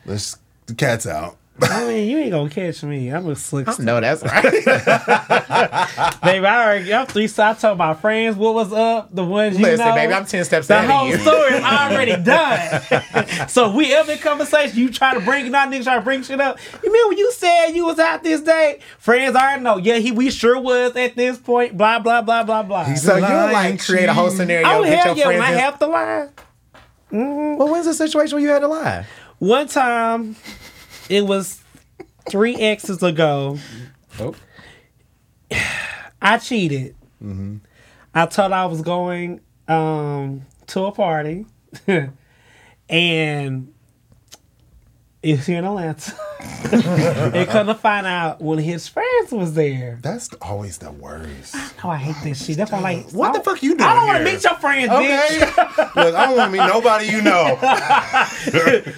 [0.05, 1.37] let's the cat's out.
[1.61, 3.09] I mean, you ain't gonna catch me.
[3.09, 3.67] I'm a slick.
[3.79, 4.43] No, that's right.
[6.21, 9.13] Baby, I already, I'm three so I told my friends what was up.
[9.13, 9.95] The ones you Listen, know.
[9.95, 11.17] baby, I'm ten steps the ahead whole of you.
[11.17, 13.47] story is already done.
[13.49, 16.21] so we ever in conversation, you try to bring it out, niggas try to bring
[16.21, 16.59] shit up.
[16.83, 18.79] You mean when you said you was out this day?
[18.99, 19.77] Friends I already know.
[19.77, 21.75] Yeah, he we sure was at this point.
[21.75, 22.83] Blah blah blah blah blah.
[22.85, 25.41] He's So you like create a whole oh, scenario, oh get hell your yeah, when.
[25.41, 26.27] I have to lie.
[27.11, 29.05] well, when's the situation where you had to lie?
[29.39, 30.35] One time,
[31.09, 31.61] it was
[32.29, 33.57] three exes ago.
[34.19, 34.35] Oh.
[36.21, 36.95] I cheated.
[38.13, 41.45] I told I was going um, to a party,
[42.89, 43.73] and
[45.21, 46.13] it's here in Atlanta.
[46.39, 49.99] and come to find out one of his friends was there.
[50.01, 51.55] That's always the worst.
[51.83, 52.57] Oh, I hate this shit.
[52.57, 54.55] That's why I'm like, What the fuck you doing I don't want to meet your
[54.55, 55.39] friends, Okay.
[55.39, 55.95] bitch.
[55.95, 57.57] Look, I don't want to meet nobody you know.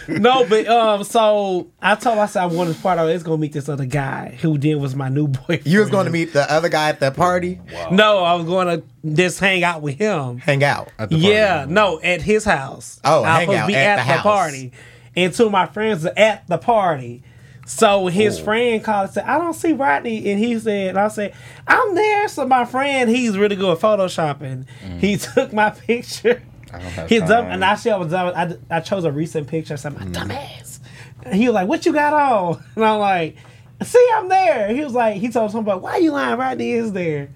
[0.19, 3.54] no, but um, so I told myself I wanted to part of it's gonna meet
[3.54, 5.65] this other guy who then was my new boyfriend.
[5.65, 7.60] You was going to meet the other guy at the party,
[7.91, 10.38] No, I was going to just hang out with him.
[10.39, 10.89] hang out.
[10.97, 11.28] At the party.
[11.28, 12.99] Yeah, no, at his house.
[13.04, 14.23] Oh, I was hang supposed out be at at, the the, house.
[14.23, 14.71] party,
[15.15, 17.23] and two of my friends are at the party.
[17.69, 18.45] So his Ooh.
[18.45, 21.36] friend called and said, "I don't see Rodney," and he said, and "I said
[21.67, 24.65] I'm there." So my friend, he's really good at photoshopping.
[24.84, 24.99] Mm.
[24.99, 26.41] He took my picture.
[26.73, 28.12] I don't have His dumb, and I said I was.
[28.12, 29.75] I, I chose a recent picture.
[29.75, 30.13] I said, "My mm.
[30.13, 30.79] dumbass."
[31.21, 33.38] And he was like, "What you got on?" And I'm like,
[33.84, 36.39] "See, I'm there." He was like, he told somebody, "Why you lying?
[36.39, 37.29] Rodney is there."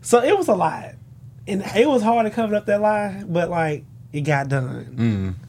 [0.00, 0.94] So it was a lie,
[1.48, 4.94] and it was hard to cover up that lie, but like it got done.
[4.96, 5.45] Mm.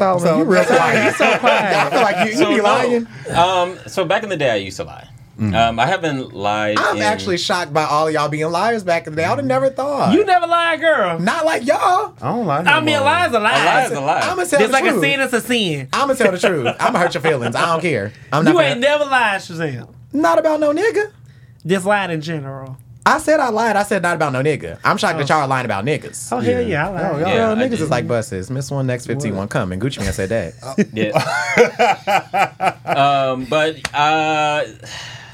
[0.00, 1.04] Solomon, So- you real quiet.
[1.04, 1.76] He's so quiet.
[1.76, 2.62] I feel like you, you So, be no.
[2.62, 3.06] lying.
[3.36, 5.06] Um, so back in the day, I used to lie.
[5.38, 6.78] Um, I haven't lied.
[6.78, 9.24] I'm in- actually shocked by all of y'all being liars back in the day.
[9.24, 10.12] I would have never thought.
[10.12, 11.18] You never lie, girl.
[11.18, 12.12] not like y'all.
[12.20, 12.60] I don't lie.
[12.60, 13.06] no I mean, a more.
[13.06, 13.64] lie is a a lie.
[13.64, 14.20] lie is a lie.
[14.20, 15.88] I'm gonna tell Just the like a sin is a sin.
[15.94, 16.66] I'm gonna tell the truth.
[16.80, 17.56] I'm gonna hurt your feelings.
[17.56, 18.12] I don't care.
[18.30, 18.50] I'm not.
[18.50, 19.88] You gonna- ain't never lied, Shazam.
[20.12, 21.10] not about no nigga.
[21.64, 22.76] Just lied in general.
[23.06, 23.76] I said I lied.
[23.76, 24.78] I said not about no nigga.
[24.84, 26.32] I'm shocked that y'all are lying about niggas.
[26.32, 27.12] Oh hell yeah, I lied.
[27.12, 27.34] Oh, yeah.
[27.34, 27.80] Girl, I niggas did.
[27.80, 28.50] is like buses.
[28.50, 29.80] Miss one, next 15, one coming.
[29.80, 30.54] Gucci Mane said that.
[30.92, 31.14] Yeah.
[33.32, 34.64] um, but uh,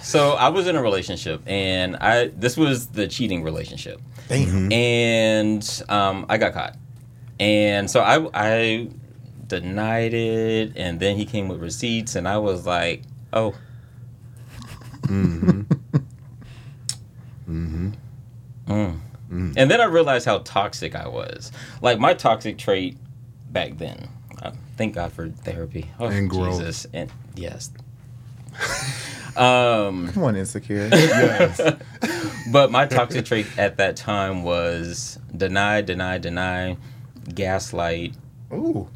[0.02, 4.70] so I was in a relationship, and I this was the cheating relationship, Damn.
[4.72, 6.76] and um, I got caught,
[7.40, 8.88] and so I I
[9.48, 13.02] denied it, and then he came with receipts, and I was like,
[13.33, 13.55] oh.
[17.48, 17.94] Mm.
[19.28, 21.52] And then I realized how toxic I was.
[21.82, 22.96] Like my toxic trait
[23.50, 24.09] back then.
[24.40, 25.90] Uh, thank God for therapy.
[25.98, 26.59] Oh, And growth.
[26.59, 26.87] Jesus.
[26.92, 27.70] And yes.
[29.37, 30.88] um, Come on, insecure.
[30.92, 31.61] yes.
[32.52, 36.76] but my toxic trait at that time was deny, deny, deny,
[37.35, 38.14] gaslight.
[38.52, 38.88] Ooh.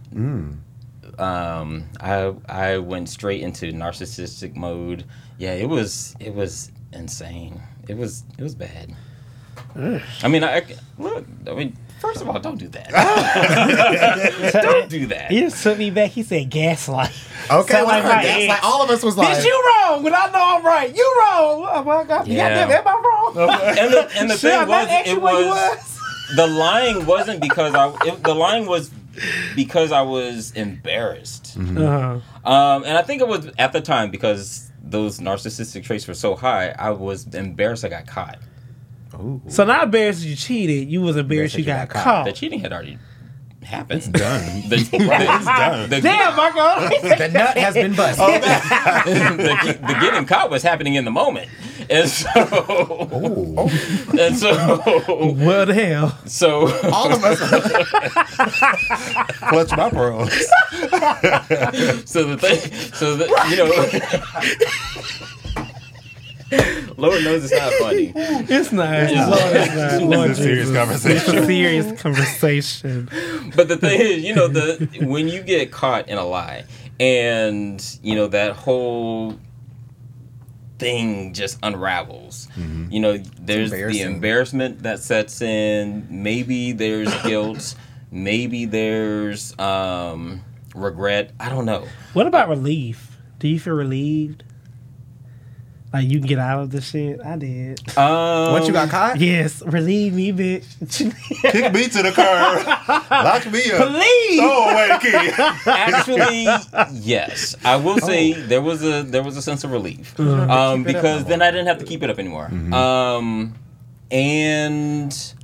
[1.19, 5.05] Um, I I went straight into narcissistic mode.
[5.39, 7.61] Yeah, it was it was insane.
[7.91, 8.95] It was it was bad.
[10.23, 10.65] I mean, I
[10.99, 11.27] look.
[11.47, 12.91] I mean, first of all, don't do that.
[14.63, 15.31] don't do that.
[15.31, 16.11] He just took me back.
[16.11, 17.11] He said gaslight.
[17.51, 18.49] Okay, Sound well, I heard that's ex.
[18.49, 20.95] like all of us was like, Bitch, you wrong, When I know I'm right.
[20.95, 21.69] You wrong.
[21.69, 22.29] Oh my god.
[22.29, 22.49] Yeah.
[22.49, 22.69] Yeah.
[22.69, 23.51] Goddamn, am I wrong?
[23.79, 26.01] And the, and the Should thing was, it where you was
[26.37, 27.93] the lying wasn't because I.
[28.07, 28.91] It, the lying was
[29.57, 31.57] because I was embarrassed.
[31.59, 32.21] Uh-huh.
[32.45, 36.35] Um, and I think it was at the time because those narcissistic traits were so
[36.37, 36.71] high.
[36.79, 37.85] I was embarrassed.
[37.85, 38.39] I got caught.
[39.15, 39.41] Ooh.
[39.49, 40.89] So not embarrassed you cheated.
[40.89, 42.25] You was embarrassed you got, caught.
[42.25, 42.99] The cheating had already
[43.63, 43.99] happened.
[43.99, 44.63] It's done.
[44.69, 45.91] The, the, done.
[45.91, 46.89] the- Damn, Marco.
[47.17, 48.25] the nut has been busted.
[48.25, 48.39] Oh,
[49.07, 51.49] the, the getting caught was happening in the moment,
[51.91, 52.29] and so
[54.19, 54.55] and so
[55.37, 56.19] well, the hell.
[56.27, 57.39] so all of us.
[59.51, 60.31] Clutch my pearls.
[62.09, 62.61] so the thing
[62.95, 63.71] so the you know.
[66.97, 68.13] Lord knows it's not funny.
[68.17, 68.95] It's not.
[69.05, 69.55] It's Lord, not.
[69.55, 70.03] it's not.
[70.03, 71.17] Lord It's a serious conversation.
[71.17, 73.09] It's a serious conversation.
[73.55, 76.65] But the thing is, you know, the when you get caught in a lie,
[76.99, 79.39] and you know that whole
[80.81, 82.49] thing just unravels.
[82.91, 86.07] You know, there's the embarrassment that sets in.
[86.11, 87.75] Maybe there's guilt.
[88.11, 90.43] Maybe there's um,
[90.75, 91.31] regret.
[91.39, 91.87] I don't know.
[92.15, 93.19] What about relief?
[93.39, 94.43] Do you feel relieved?
[95.93, 97.21] Like you can get out of the shit.
[97.21, 97.81] I did.
[97.99, 100.65] Um, Once you got caught, Yes, relieve me, bitch.
[101.51, 102.65] Kick me to the curb.
[103.11, 103.89] Lock me up.
[103.89, 104.39] Please.
[104.39, 105.71] Throw away the key.
[105.71, 106.45] Actually,
[106.93, 107.57] yes.
[107.65, 110.95] I will say there was a there was a sense of relief um, Keep it
[110.95, 112.47] because then I didn't have to keep it up anymore.
[112.73, 113.55] Um,
[114.13, 115.35] and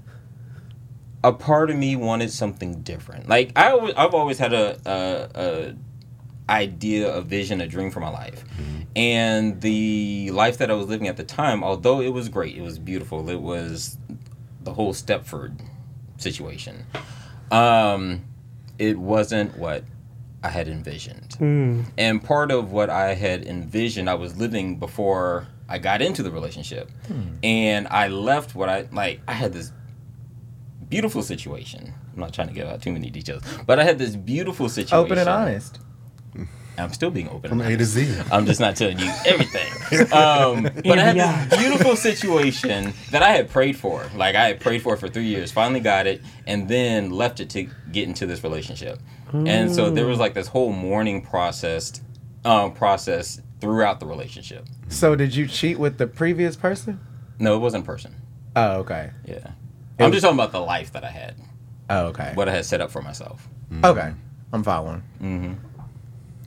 [1.25, 3.29] a part of me wanted something different.
[3.29, 5.75] Like I, always, I've always had a, a, a
[6.49, 8.45] idea, a vision, a dream for my life.
[8.45, 8.83] Mm-hmm.
[8.95, 12.63] And the life that I was living at the time, although it was great, it
[12.63, 13.29] was beautiful.
[13.29, 13.99] It was
[14.63, 15.61] the whole Stepford
[16.19, 16.87] situation.
[17.51, 18.25] Um,
[18.79, 19.85] it wasn't what
[20.43, 21.35] I had envisioned.
[21.35, 21.83] Hmm.
[21.99, 26.31] And part of what I had envisioned, I was living before I got into the
[26.31, 26.91] relationship.
[27.09, 27.35] Hmm.
[27.43, 29.73] And I left what I like, I had this
[30.89, 31.93] beautiful situation.
[32.15, 34.97] I'm not trying to give out too many details, but I had this beautiful situation.
[34.97, 35.81] open and honest.
[36.79, 37.49] I'm still being open.
[37.49, 38.15] From A to Z.
[38.31, 39.73] I'm just not telling you everything.
[40.13, 41.47] Um, but I had Yeah.
[41.47, 44.05] this beautiful situation that I had prayed for.
[44.15, 45.51] Like I had prayed for it for three years.
[45.53, 48.99] Finally got it, and then left it to get into this relationship.
[49.33, 52.01] And so there was like this whole mourning process,
[52.45, 54.67] um, process throughout the relationship.
[54.89, 57.01] So did you cheat with the previous person?
[57.39, 58.15] No, it wasn't person.
[58.55, 59.11] Oh, okay.
[59.27, 59.51] Yeah,
[59.99, 61.35] I'm just talking about the life that I had,
[61.91, 62.33] Oh, okay.
[62.35, 63.47] what I had set up for myself.
[63.85, 64.13] Okay.
[64.53, 65.01] I'm following.
[65.19, 65.53] hmm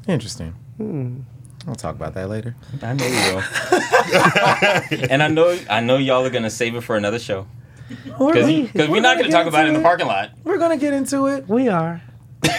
[0.09, 0.53] Interesting.
[0.77, 1.19] Hmm.
[1.67, 2.55] I'll talk about that later.
[2.81, 5.07] I know you will.
[5.11, 7.47] and I know I know y'all are gonna save it for another show
[8.17, 10.31] because because we're not gonna talk about it in the parking lot.
[10.43, 11.47] We're gonna get into it.
[11.47, 12.01] We are.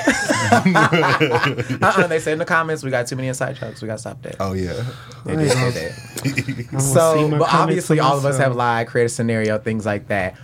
[0.52, 3.80] Uh-uh, they said in the comments we got too many inside jokes.
[3.82, 4.36] We gotta stop that.
[4.38, 4.84] Oh yeah.
[5.24, 5.70] They did say
[6.70, 6.80] that.
[6.80, 10.36] So, but obviously, all of us have lied, created a scenario, things like that.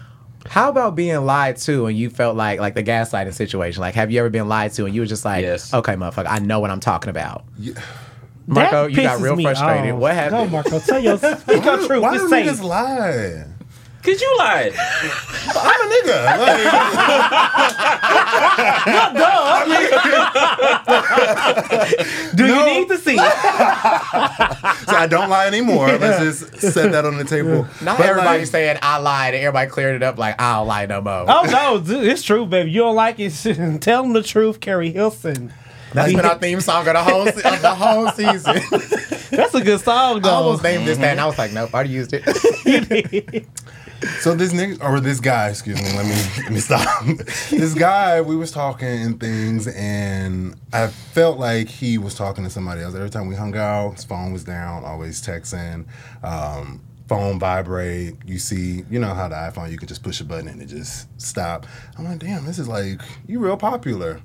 [0.48, 3.80] How about being lied to and you felt like like the gaslighting situation?
[3.80, 5.72] Like, have you ever been lied to and you were just like, Yes.
[5.74, 7.44] okay, motherfucker, I know what I'm talking about.
[7.58, 7.74] Yeah.
[8.46, 9.94] Marco, you got real frustrated.
[9.96, 10.44] What happened?
[10.44, 10.78] No, Marco.
[10.78, 12.00] Tell your speak your truth.
[12.02, 12.46] Why Be did we safe.
[12.46, 13.44] just lie?
[14.06, 14.72] Cause you lied.
[14.76, 16.18] I'm a nigga.
[16.38, 17.16] Like,
[22.36, 22.54] Do No.
[22.54, 23.16] you need to see?
[23.16, 23.22] so
[24.94, 25.88] I don't lie anymore.
[25.88, 27.66] Let's just set that on the table.
[27.82, 30.68] Not But, everybody like, saying I lied and everybody cleared it up like I don't
[30.68, 31.24] lie no more.
[31.26, 32.70] Oh no, dude, it's true, baby.
[32.70, 33.30] You don't like it?
[33.80, 35.52] Tell them the truth, Keri Hilson.
[35.92, 38.60] That's been our theme song of the whole se- of the whole season.
[39.30, 40.30] That's a good song, I though.
[40.30, 41.28] almost named this that and I mm-hmm.
[41.30, 43.46] was like, nope, I already used it.
[44.20, 47.04] So this nigga or this guy, excuse me, let me let me stop.
[47.50, 52.50] this guy, we was talking and things, and I felt like he was talking to
[52.50, 52.94] somebody else.
[52.94, 55.86] Every time we hung out, his phone was down, always texting.
[56.22, 58.16] Um, phone vibrate.
[58.26, 60.66] You see, you know how the iPhone you could just push a button and it
[60.66, 61.66] just stop.
[61.98, 64.20] I'm like, damn, this is like you real popular.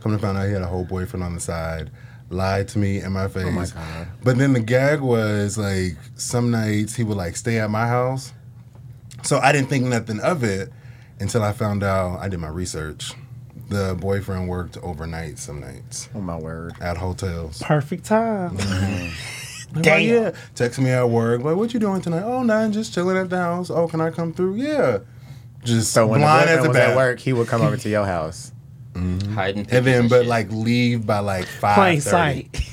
[0.00, 1.90] Come to find out he had a whole boyfriend on the side.
[2.28, 3.46] Lied to me in my face.
[3.52, 4.08] my God.
[4.24, 8.32] But then the gag was like some nights he would like stay at my house.
[9.22, 10.70] So I didn't think nothing of it
[11.20, 13.12] until I found out I did my research.
[13.68, 16.74] The boyfriend worked overnight some nights oh my word.
[16.80, 17.62] at hotels.
[17.62, 18.58] Perfect time.
[18.58, 19.74] Mm-hmm.
[19.76, 20.02] Like, Damn.
[20.02, 20.30] yeah.
[20.54, 21.42] Text me at work.
[21.42, 22.22] Like, what you doing tonight?
[22.24, 22.72] Oh, nothing.
[22.72, 23.70] Just chilling at the house.
[23.70, 24.56] Oh, can I come through?
[24.56, 24.98] Yeah.
[25.64, 26.90] Just So when the blind boyfriend as was bat.
[26.90, 28.52] at work, he would come over to your house.
[28.92, 29.32] Mm-hmm.
[29.34, 29.66] Hiding.
[29.70, 30.26] And then, but shit.
[30.26, 31.76] like leave by like five.
[31.76, 32.54] Plain sight.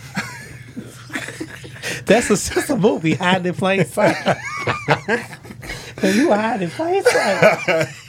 [2.05, 4.17] That's a, just a movie, Hiding in plain sight.
[6.01, 7.87] and you hide in plain sight.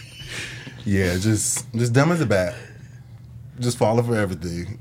[0.87, 2.55] Yeah, just just dumb as a bat.
[3.59, 4.79] Just falling for everything.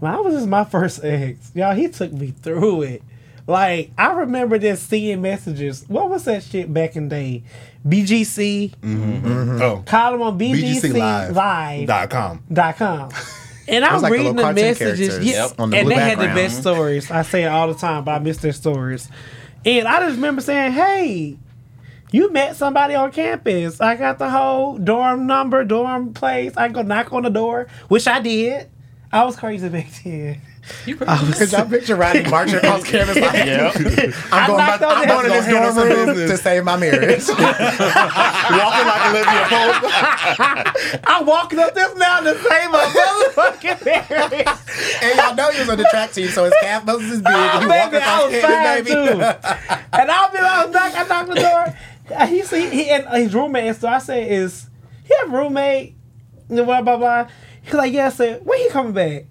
[0.00, 3.02] When I was just my first ex, y'all, he took me through it.
[3.46, 5.84] Like, I remember just seeing messages.
[5.86, 7.42] What was that shit back in the day?
[7.86, 8.74] BGC.
[8.80, 9.26] Mm-hmm.
[9.26, 9.62] Mm-hmm.
[9.62, 11.36] Oh, Call him on BGC, BGC Live.
[11.36, 11.86] Live.
[11.86, 12.42] Dot com.
[12.52, 13.10] dot com.
[13.68, 15.60] And I'm was like reading little the messages, characters yeah, Yep.
[15.60, 17.10] on the and blue they had the best stories.
[17.10, 19.08] I say it all the time, but I miss their stories.
[19.64, 21.38] And I just remember saying, "Hey,
[22.14, 23.80] you met somebody on campus.
[23.80, 26.56] I got the whole dorm number, dorm place.
[26.56, 28.70] I go knock on the door, which I did.
[29.10, 30.40] I was crazy back then.
[30.86, 33.70] You Could y'all picture Rodney marching across campus like, Yeah.
[34.32, 37.24] I'm going, knocked back, I'm going to this dorm room to save my marriage.
[37.28, 41.00] Walking like Olivia Pope.
[41.06, 44.46] I'm walking up this mountain to save my motherfucking marriage.
[45.02, 47.26] and y'all know he was on the track team, so his calf muscles is big.
[47.28, 48.90] Oh, and baby, I across was campus, fine baby.
[48.90, 49.98] too.
[50.00, 51.76] And I'll be I was knock, I knock the door.
[52.18, 53.64] And He see he and uh, his roommate.
[53.64, 54.68] And so I said, "Is
[55.04, 55.94] he have a roommate?"
[56.48, 57.28] And Blah blah blah.
[57.62, 59.24] He's like, "Yeah." I said, "When he coming back?"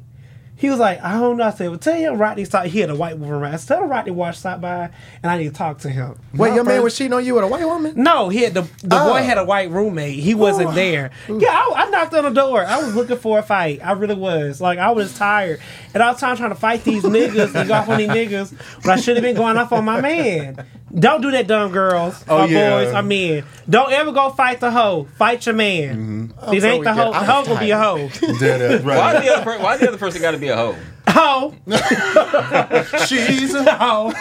[0.64, 1.44] He was like, I don't know.
[1.44, 2.68] I said, well, tell him Rodney stop.
[2.68, 3.54] He had a white woman around.
[3.54, 4.92] I said, tell Rodney Wash stop by,
[5.22, 6.18] and I need to talk to him.
[6.34, 7.92] Wait, your man was cheating on you with a white woman?
[7.98, 9.12] No, he had the the Oh.
[9.12, 10.18] boy had a white roommate.
[10.20, 11.12] He wasn't there.
[11.28, 12.66] Yeah, I, I knocked on the door.
[12.66, 13.82] I was looking for a fight.
[13.84, 14.62] I really was.
[14.62, 15.60] Like I was tired,
[15.94, 18.56] and I was trying trying to fight these niggas and go off on these niggas.
[18.84, 20.66] But I should have been going off on my man.
[20.96, 22.70] Don't do that, dumb girls Oh, or yeah.
[22.86, 23.44] boys or men.
[23.70, 25.08] Don't ever go fight the hoe.
[25.18, 25.96] Fight your man.
[25.96, 26.23] Mm-hmm.
[26.52, 27.00] It so ain't the weak.
[27.00, 27.12] hoe.
[27.12, 28.10] I The hoe was gonna be a hoe.
[28.40, 30.76] Dead ass Why the other per- why the other person got to be a hoe?
[31.08, 31.54] Hoe.
[33.06, 34.12] She's a Hoe.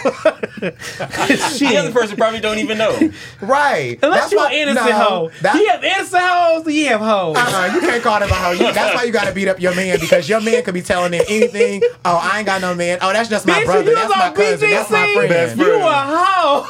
[0.59, 0.73] The
[1.17, 1.93] other Shit.
[1.93, 2.93] person probably don't even know.
[3.41, 3.97] Right.
[4.03, 5.31] Unless That's you why- an innocent no, hoe.
[5.41, 7.37] that- you have innocent hoes, you have hoes.
[7.37, 8.51] Uh-uh, you can't call them a hoe.
[8.51, 11.13] You- That's why you gotta beat up your man because your man could be telling
[11.13, 11.81] him anything.
[12.05, 12.99] Oh, I ain't got no man.
[13.01, 13.89] Oh, that's just my Bitch, brother.
[13.89, 14.69] you That's was my on cousin.
[14.69, 15.13] That's my BGC.
[15.15, 15.29] friend.
[15.29, 15.81] Best You friend.
[15.83, 16.67] a hoe.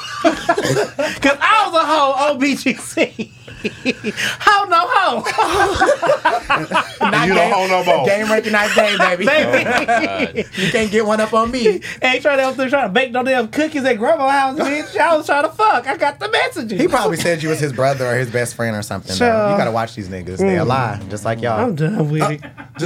[1.19, 3.31] Cause I was a hoe on BGC.
[4.39, 5.23] hoe no hoe.
[7.09, 8.05] Not You don't hold no more.
[8.05, 9.25] Game recognized game, baby.
[9.25, 10.45] Baby.
[10.55, 11.81] You can't get one up on me.
[12.01, 14.97] Ain't trying to, trying to bake no damn cookies at grandma's house, bitch.
[14.97, 15.87] I was trying to fuck.
[15.87, 16.79] I got the messages.
[16.79, 19.09] He probably said you was his brother or his best friend or something.
[19.09, 19.15] though.
[19.15, 19.51] Sure.
[19.51, 20.37] You gotta watch these niggas.
[20.37, 20.67] They a mm.
[20.67, 21.59] lie, just like y'all.
[21.59, 22.43] I'm done with it.
[22.45, 22.83] Uh,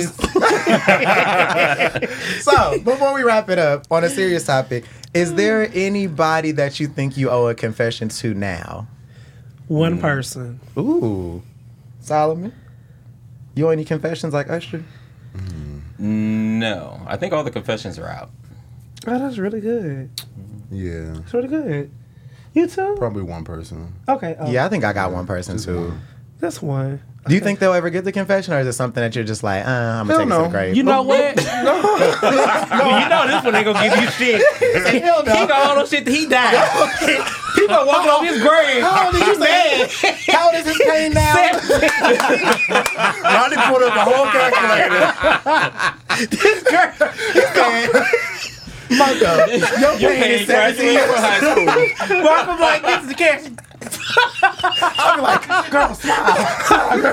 [2.39, 5.37] so, before we wrap it up on a serious topic, is mm.
[5.37, 8.87] there anybody that you think you owe a confession to now?
[9.67, 10.59] One person.
[10.77, 11.41] Ooh,
[11.99, 12.53] Solomon.
[13.55, 14.83] You owe any confessions like Usher?
[15.99, 18.29] No, I think all the confessions are out.
[19.07, 20.09] Oh, that's really good.
[20.71, 21.13] Yeah.
[21.15, 21.91] That's really good.
[22.53, 22.95] You too?
[22.97, 23.93] Probably one person.
[24.07, 24.35] Okay.
[24.39, 25.75] Oh, Yeah, I think I got one person Just too.
[25.89, 26.01] one.
[26.39, 27.01] That's one.
[27.27, 29.43] Do you think they'll ever get the confession, or is it something that you're just
[29.43, 30.43] like, uh, I'm gonna Hell take it to no.
[30.43, 30.77] the grave?
[30.77, 31.35] You know what?
[31.35, 32.99] no.
[32.99, 35.01] you know this one ain't gonna give you shit.
[35.03, 35.35] Hell no.
[35.35, 37.33] He got all those shit that he died.
[37.57, 38.81] People walking on his grave.
[38.83, 39.89] How old is He you mad.
[40.29, 41.33] How old is his pain now?
[43.23, 45.03] Ronnie pulled up the whole calculator.
[46.27, 46.93] this girl
[48.89, 52.23] Marco, your Your pain pain is 17 graduated from high school.
[52.23, 53.43] walk up like this is the cash.
[54.93, 56.35] I'm like, girl, smile.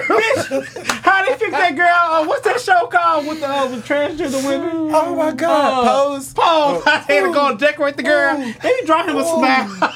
[0.04, 1.88] Bitch, how they fix that girl?
[1.88, 4.90] Uh, what's that show called with the uh, with transgender women?
[4.94, 6.32] Oh my God, Uh, pose.
[6.32, 6.82] Pose.
[6.86, 8.36] I had to go and decorate the girl.
[8.38, 9.94] They be dropping with smile.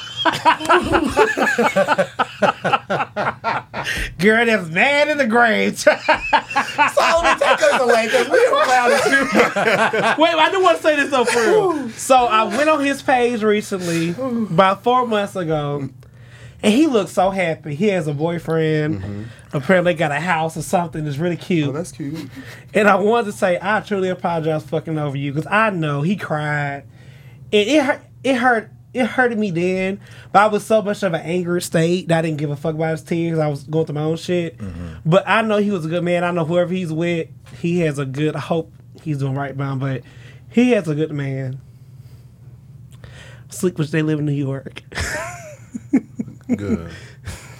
[4.19, 5.79] Girl that's mad in the grave.
[5.79, 9.19] Solomon, take us away because we don't clown you.
[10.23, 11.89] Wait, I do want to say this though for real.
[11.89, 15.89] So I went on his page recently, about four months ago,
[16.61, 17.75] and he looks so happy.
[17.75, 19.01] He has a boyfriend.
[19.01, 19.23] Mm-hmm.
[19.51, 21.07] Apparently, got a house or something.
[21.07, 21.69] It's really cute.
[21.69, 22.29] Oh, that's cute.
[22.73, 26.15] and I wanted to say I truly apologize fucking over you because I know he
[26.15, 26.83] cried.
[27.51, 28.01] And it hurt.
[28.23, 28.71] It hurt.
[28.93, 29.99] It hurted me then,
[30.31, 32.73] but I was so much of an angry state that I didn't give a fuck
[32.73, 33.37] about his tears.
[33.37, 34.57] I was going through my own shit.
[34.57, 34.87] Mm-hmm.
[35.05, 36.23] But I know he was a good man.
[36.23, 37.27] I know whoever he's with,
[37.61, 38.35] he has a good.
[38.35, 38.73] I hope
[39.03, 40.01] he's doing right by him, but
[40.49, 41.61] he has a good man.
[43.49, 44.83] Sleep, which they live in New York.
[46.55, 46.91] Good.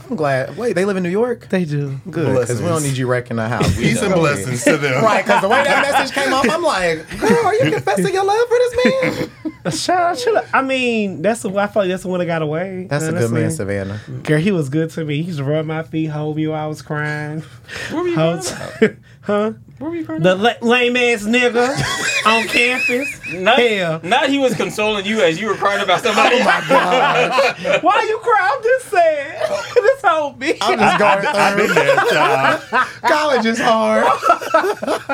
[0.10, 0.58] I'm glad.
[0.58, 1.50] Wait, they live in New York?
[1.50, 2.00] they do.
[2.10, 3.78] Good, because we don't need you wrecking the house.
[3.78, 5.04] We Peace and blessings to them.
[5.04, 8.26] Right, because the way that message came off, I'm like, girl, are you confessing your
[8.26, 9.30] love for this man?
[9.72, 10.46] Shout out, shout.
[10.54, 11.50] I mean, that's the.
[11.50, 12.88] I feel like that's the one that got away.
[12.90, 14.00] That's a good man, Savannah.
[14.24, 15.18] Girl, he was good to me.
[15.18, 17.44] He used to rub my feet, hold me while I was crying.
[17.92, 19.52] What were you crying huh?
[19.78, 21.76] What were you crying The la- lame ass nigga
[22.26, 23.20] on campus.
[23.32, 24.00] Not, Hell.
[24.04, 26.38] not he was consoling you as you were crying about somebody.
[26.38, 27.84] Oh my God.
[27.84, 28.56] Why you cry?
[28.56, 29.40] I'm just saying.
[29.76, 30.58] this whole me.
[30.62, 31.76] I'm just going I've been through.
[31.76, 32.62] there, child.
[33.04, 34.06] College is hard.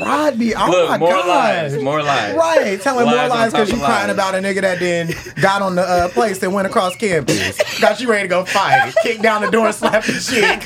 [0.00, 1.28] Rodney, oh Look, my more God.
[1.28, 2.34] lies, more lies.
[2.36, 5.12] Right, telling more Lies on lies because you of crying about a nigga that then
[5.40, 7.80] got on the uh, place and went across campus.
[7.80, 8.94] Got you ready to go fight.
[9.02, 10.64] Kick down the door slap the shit chick.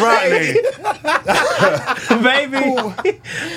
[0.00, 0.54] Rodney.
[2.22, 2.64] Baby.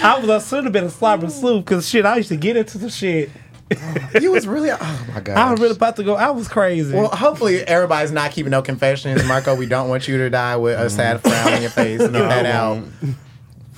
[0.03, 2.57] I was I should have been a slobber sleuth because shit, I used to get
[2.57, 3.29] into the shit.
[4.21, 5.37] You was really, oh my God.
[5.37, 6.15] I was really about to go.
[6.15, 6.95] I was crazy.
[6.95, 9.55] Well, hopefully everybody's not keeping no confessions, Marco.
[9.55, 11.99] We don't want you to die with a sad frown on your face.
[11.99, 12.83] Get that out.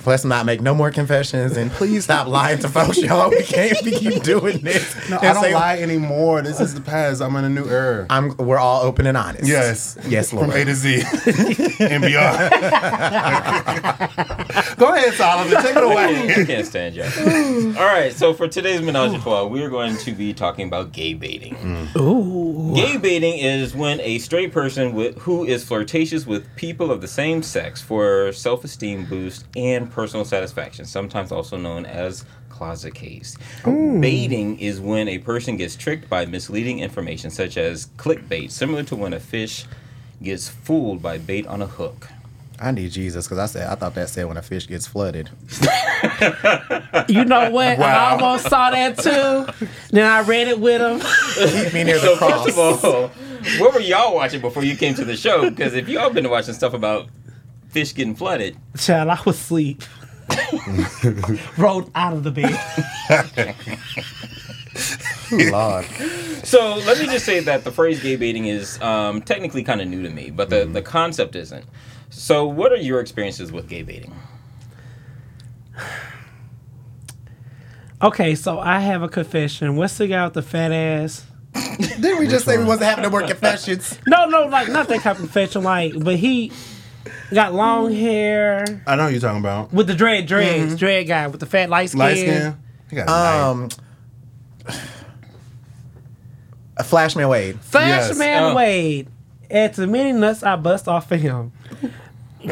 [0.00, 0.06] won't.
[0.06, 3.30] Let's not make no more confessions, and please stop lying to folks, y'all.
[3.30, 4.94] We can't be keep doing this.
[5.08, 6.42] No, And I don't say, lie anymore.
[6.42, 7.20] This is the past.
[7.20, 8.06] I'm in a new era.
[8.10, 8.36] I'm.
[8.36, 9.46] We're all open and honest.
[9.46, 9.98] Yes.
[10.08, 10.50] Yes, Lord.
[10.50, 11.02] From A to Z
[11.80, 12.50] and beyond.
[14.76, 15.62] Go ahead, Solomon.
[15.62, 16.34] Take it away.
[16.36, 17.04] I can't stand you.
[17.78, 20.92] All right, so for today's menage a trois, we are going to be talking about
[20.92, 21.54] gay baiting.
[21.56, 21.96] Mm.
[21.96, 22.74] Ooh.
[22.74, 27.08] Gay baiting is when a straight person with, who is flirtatious with people of the
[27.08, 33.36] same sex for self-esteem boost and personal satisfaction, sometimes also known as closet case.
[33.64, 38.96] Baiting is when a person gets tricked by misleading information such as clickbait, similar to
[38.96, 39.66] when a fish
[40.22, 42.08] gets fooled by bait on a hook.
[42.62, 45.30] I need Jesus because I said I thought that said when a fish gets flooded.
[47.08, 47.78] You know what?
[47.80, 49.66] I almost saw that too.
[49.90, 51.00] Then I read it with him.
[51.64, 52.44] Keep me near the So cross.
[52.44, 53.08] first of all,
[53.58, 55.48] what were y'all watching before you came to the show?
[55.50, 57.08] Because if y'all been watching stuff about
[57.70, 59.82] fish getting flooded, Child, I was asleep.
[61.58, 62.56] Rolled out of the bed.
[65.50, 65.84] Lord.
[66.44, 69.88] So let me just say that the phrase gay baiting is um, technically kind of
[69.88, 71.64] new to me, but the, the concept isn't.
[72.10, 74.12] So, what are your experiences with gay baiting?
[78.02, 79.76] Okay, so I have a confession.
[79.76, 81.26] What's the guy with the fat ass?
[81.78, 83.98] Didn't we just say we wasn't having no more confessions?
[84.06, 85.62] No, no, like not that type of confession.
[85.62, 86.50] Like, but he
[87.34, 89.72] got long hair I know what you're talking about.
[89.72, 91.98] with the dread, dreads, dread guy with the fat light skin.
[91.98, 92.56] Light skin.
[92.90, 93.68] He got Um,
[96.76, 97.60] a Flashman Wade.
[97.60, 98.42] Flashman Yes.
[98.52, 98.54] Oh.
[98.54, 99.08] Wade.
[99.50, 101.52] At the many nuts I bust off of him.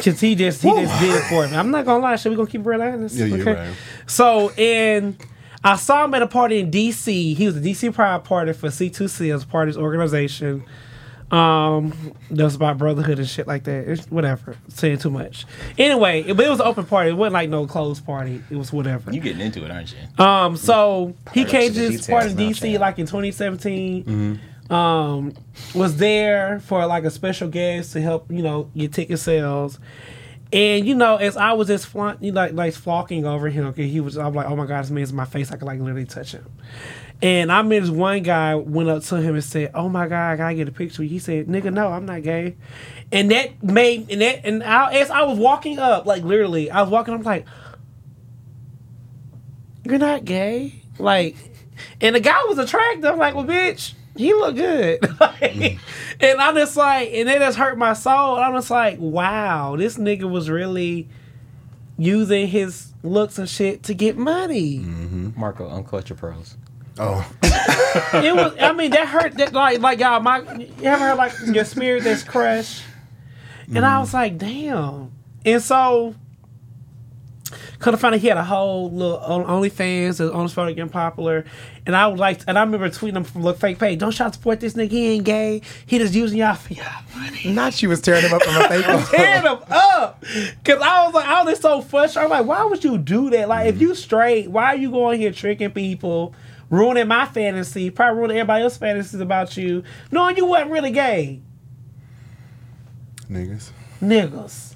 [0.03, 1.55] Cause he just he just did it for me.
[1.55, 3.15] I'm not gonna lie, should we gonna keep it real honest?
[3.15, 3.73] Yeah, you're right.
[4.05, 5.15] So and
[5.63, 7.35] I saw him at a party in DC.
[7.35, 10.63] He was a DC Pride party for C2C as part of his organization.
[11.31, 11.93] Um,
[12.31, 13.87] that was about brotherhood and shit like that.
[13.87, 14.55] It's whatever.
[14.69, 15.45] Saying too much.
[15.77, 17.11] Anyway, it, but it was an open party.
[17.11, 18.43] It wasn't like no closed party.
[18.49, 19.11] It was whatever.
[19.13, 20.23] You getting into it, aren't you?
[20.23, 23.05] Um, so he Right up came to to this party in DC not like in
[23.05, 24.39] 2017.
[24.69, 25.33] Um,
[25.73, 29.79] was there for like a special guest to help you know get ticket sales.
[30.51, 33.65] And you know, as I was just flaunt, you know, like like flocking over him,
[33.71, 35.51] 'cause he was, I'm like, oh my god, this man's in my face.
[35.51, 36.45] I could like literally touch him.
[37.21, 40.37] And I remember this one guy went up to him and said, "Oh my god,
[40.37, 42.55] can I get a picture?" He said, "Nigga, no, I'm not gay."
[43.11, 46.81] And that made and that and I, as I was walking up, like literally, I
[46.81, 47.13] was walking.
[47.13, 47.45] I'm like,
[49.83, 51.35] "You're not gay," like,
[51.99, 53.05] and the guy was attractive.
[53.05, 55.79] I'm like, "Well, bitch." He looked good, Like,
[56.19, 58.35] and I'm just like, and it just hurt my soul.
[58.35, 61.07] And I'm just like, wow, this nigga was really
[61.97, 64.79] using his looks and shit to get money.
[64.79, 65.39] Mm-hmm.
[65.39, 66.57] Marco, unclutch your pearls.
[66.99, 68.55] Oh, it was.
[68.59, 69.35] I mean, that hurt.
[69.35, 70.19] That like, like y'all.
[70.19, 72.83] My, you ever heard like your spirit that's crushed?
[73.73, 73.99] And I mm.
[74.01, 75.11] was like, damn.
[75.45, 76.15] And so,
[77.79, 80.17] could have found out he had a whole little on- OnlyFans.
[80.17, 81.45] His OnlyFans started getting popular,
[81.85, 82.41] and I would like.
[82.47, 83.99] And I remember tweeting him from look fake page.
[83.99, 84.91] Don't y'all support this nigga?
[84.91, 85.61] He ain't gay.
[85.85, 86.85] He just using y'all for y'all
[87.15, 87.53] money.
[87.53, 90.21] Not she was tearing him up from a fake Tearing him up,
[90.65, 92.29] cause I was like, I was so frustrated.
[92.29, 93.47] I'm like, why would you do that?
[93.47, 93.81] Like, if mm.
[93.81, 96.35] you straight, why are you going here tricking people,
[96.69, 101.41] ruining my fantasy, probably ruining everybody else's fantasies about you, knowing you wasn't really gay,
[103.29, 103.71] niggas.
[104.01, 104.75] niggas.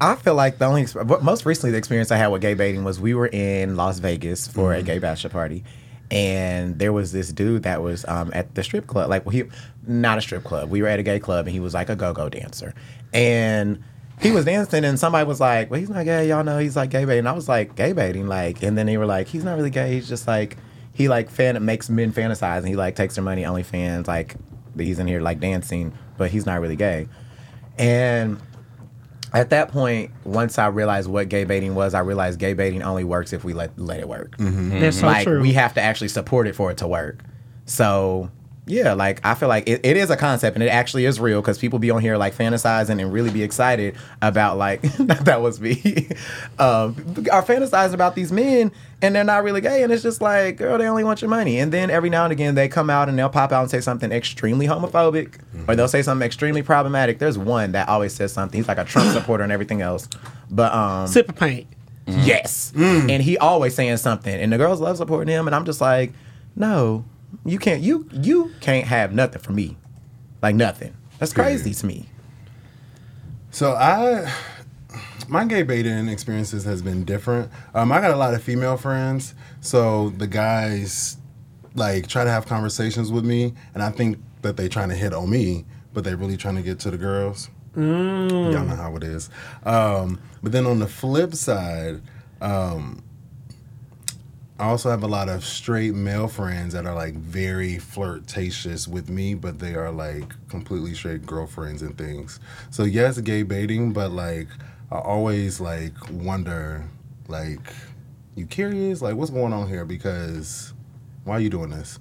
[0.00, 2.84] I feel like the only but most recently the experience I had with gay baiting
[2.84, 5.64] was we were in Las Vegas for a gay bachelor party,
[6.10, 9.08] and there was this dude that was um, at the strip club.
[9.08, 9.44] Like, well, he
[9.86, 10.68] not a strip club.
[10.68, 12.74] We were at a gay club, and he was like a go-go dancer,
[13.12, 13.82] and
[14.20, 16.28] he was dancing, and somebody was like, "Well, he's not gay.
[16.28, 18.98] Y'all know he's like gay baiting." I was like, "Gay baiting?" Like, and then they
[18.98, 19.94] were like, "He's not really gay.
[19.94, 20.56] He's just like
[20.94, 24.36] he like fan makes men fantasize, and he like takes their money, OnlyFans, like
[24.78, 27.08] he's in here like dancing, but he's not really gay."
[27.76, 28.40] And
[29.32, 33.02] at that point, once I realized what gay baiting was, I realized gay baiting only
[33.02, 34.36] works if we let let it work.
[34.38, 34.78] Mm-hmm.
[34.78, 35.42] That's so like true.
[35.42, 37.24] we have to actually support it for it to work.
[37.66, 38.30] So
[38.66, 41.40] yeah, like I feel like it, it is a concept and it actually is real
[41.42, 45.60] because people be on here like fantasizing and really be excited about like that was
[45.60, 46.08] me,
[46.58, 46.96] um,
[47.30, 50.78] are fantasizing about these men and they're not really gay and it's just like girl
[50.78, 53.18] they only want your money and then every now and again they come out and
[53.18, 55.38] they'll pop out and say something extremely homophobic
[55.68, 57.18] or they'll say something extremely problematic.
[57.18, 58.58] There's one that always says something.
[58.58, 60.08] He's like a Trump supporter and everything else,
[60.50, 61.06] but um.
[61.06, 61.66] Sip of paint.
[62.06, 62.72] Yes.
[62.76, 64.34] And he always saying something.
[64.34, 65.46] And the girls love supporting him.
[65.46, 66.12] And I'm just like,
[66.54, 67.04] no,
[67.44, 69.76] you can't you you can't have nothing for me.
[70.42, 70.94] Like nothing.
[71.18, 72.08] That's crazy to me.
[73.50, 74.30] So I,
[75.28, 77.50] my gay baiting experiences has been different.
[77.72, 81.16] Um, I got a lot of female friends, so the guys
[81.74, 85.14] like try to have conversations with me, and I think that they trying to hit
[85.14, 87.48] on me, but they really trying to get to the girls.
[87.76, 89.30] Y'all know how it is.
[89.64, 92.02] Um, but then on the flip side,
[92.40, 93.02] um,
[94.58, 99.08] I also have a lot of straight male friends that are like very flirtatious with
[99.10, 102.38] me, but they are like completely straight girlfriends and things.
[102.70, 104.46] So yes, gay baiting, but like
[104.92, 106.84] I always like wonder,
[107.26, 107.72] like,
[108.36, 109.02] you curious?
[109.02, 109.84] Like, what's going on here?
[109.84, 110.72] Because
[111.24, 111.98] why are you doing this?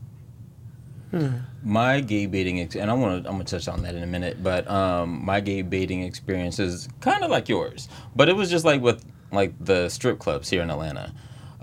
[1.63, 4.07] My gay baiting, ex- and I want to, I'm gonna touch on that in a
[4.07, 8.49] minute, but um, my gay baiting experience is kind of like yours, but it was
[8.49, 11.13] just like with like the strip clubs here in Atlanta,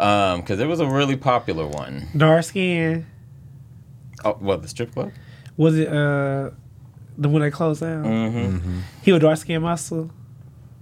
[0.00, 2.06] because it was a really popular one.
[2.16, 3.06] Dark skin.
[4.24, 5.12] Oh, what the strip club?
[5.56, 6.50] Was it uh
[7.18, 8.04] The when they closed down.
[8.04, 10.10] hmm He was dark skin muscle.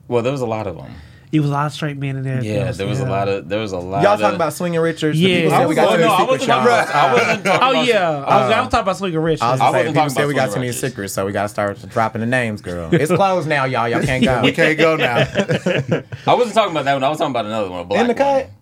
[0.06, 0.92] Well, there was a lot of them.
[1.30, 2.42] He was a lot of straight men in there.
[2.42, 4.02] Yeah, there was a lot of there was a lot.
[4.02, 5.20] Y'all of, talking about Swinging Richards?
[5.20, 5.28] Yeah.
[5.28, 6.88] The people I said we got oh, too no, many I secrets, wasn't about.
[6.94, 9.42] I wasn't talking Oh about- yeah, I, was, I was talking about Swinging Richards.
[9.42, 11.32] I was, I saying, wasn't people talking said we got too many secrets, so we
[11.32, 12.88] got to start dropping the names, girl.
[12.94, 13.88] It's closed now, y'all.
[13.88, 14.40] Y'all can't go.
[14.42, 15.16] We can't go now.
[16.26, 17.04] I wasn't talking about that one.
[17.04, 17.80] I was talking about another one.
[17.80, 18.44] A black In the cut?
[18.46, 18.54] One.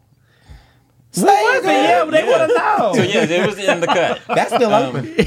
[1.16, 1.64] Say What?
[1.64, 1.66] it.
[1.66, 2.38] Yeah, but they Yeah.
[2.38, 2.92] want to know.
[2.94, 4.20] So yeah, it was in the cut.
[4.28, 5.14] That's still Um, open.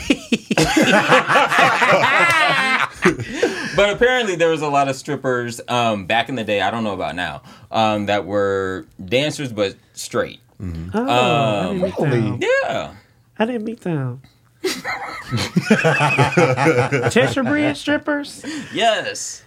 [3.75, 6.59] But apparently there was a lot of strippers um, back in the day.
[6.61, 10.41] I don't know about now um, that were dancers but straight.
[10.61, 12.19] Oh, I didn't meet Really?
[12.21, 12.39] them.
[12.41, 12.93] Yeah.
[13.37, 14.21] I didn't meet them.
[17.11, 18.43] Cheshire Bridge strippers.
[18.73, 19.43] Yes.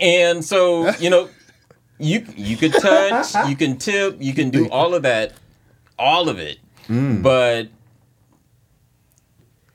[0.00, 1.28] And so you know,
[2.00, 5.32] you you could touch, you can tip, you can do all of that,
[5.98, 7.68] all of it, but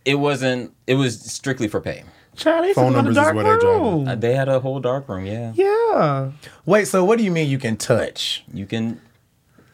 [0.04, 0.74] it wasn't.
[0.88, 2.04] It was strictly for pay.
[2.36, 3.82] Child, they Phone Phone numbers the is dark where they're driving.
[3.84, 4.08] room.
[4.10, 5.26] Uh, They had a whole dark room.
[5.26, 6.32] Yeah, Yeah.
[6.66, 8.44] Wait, so what do you mean you can touch?
[8.54, 9.00] you can.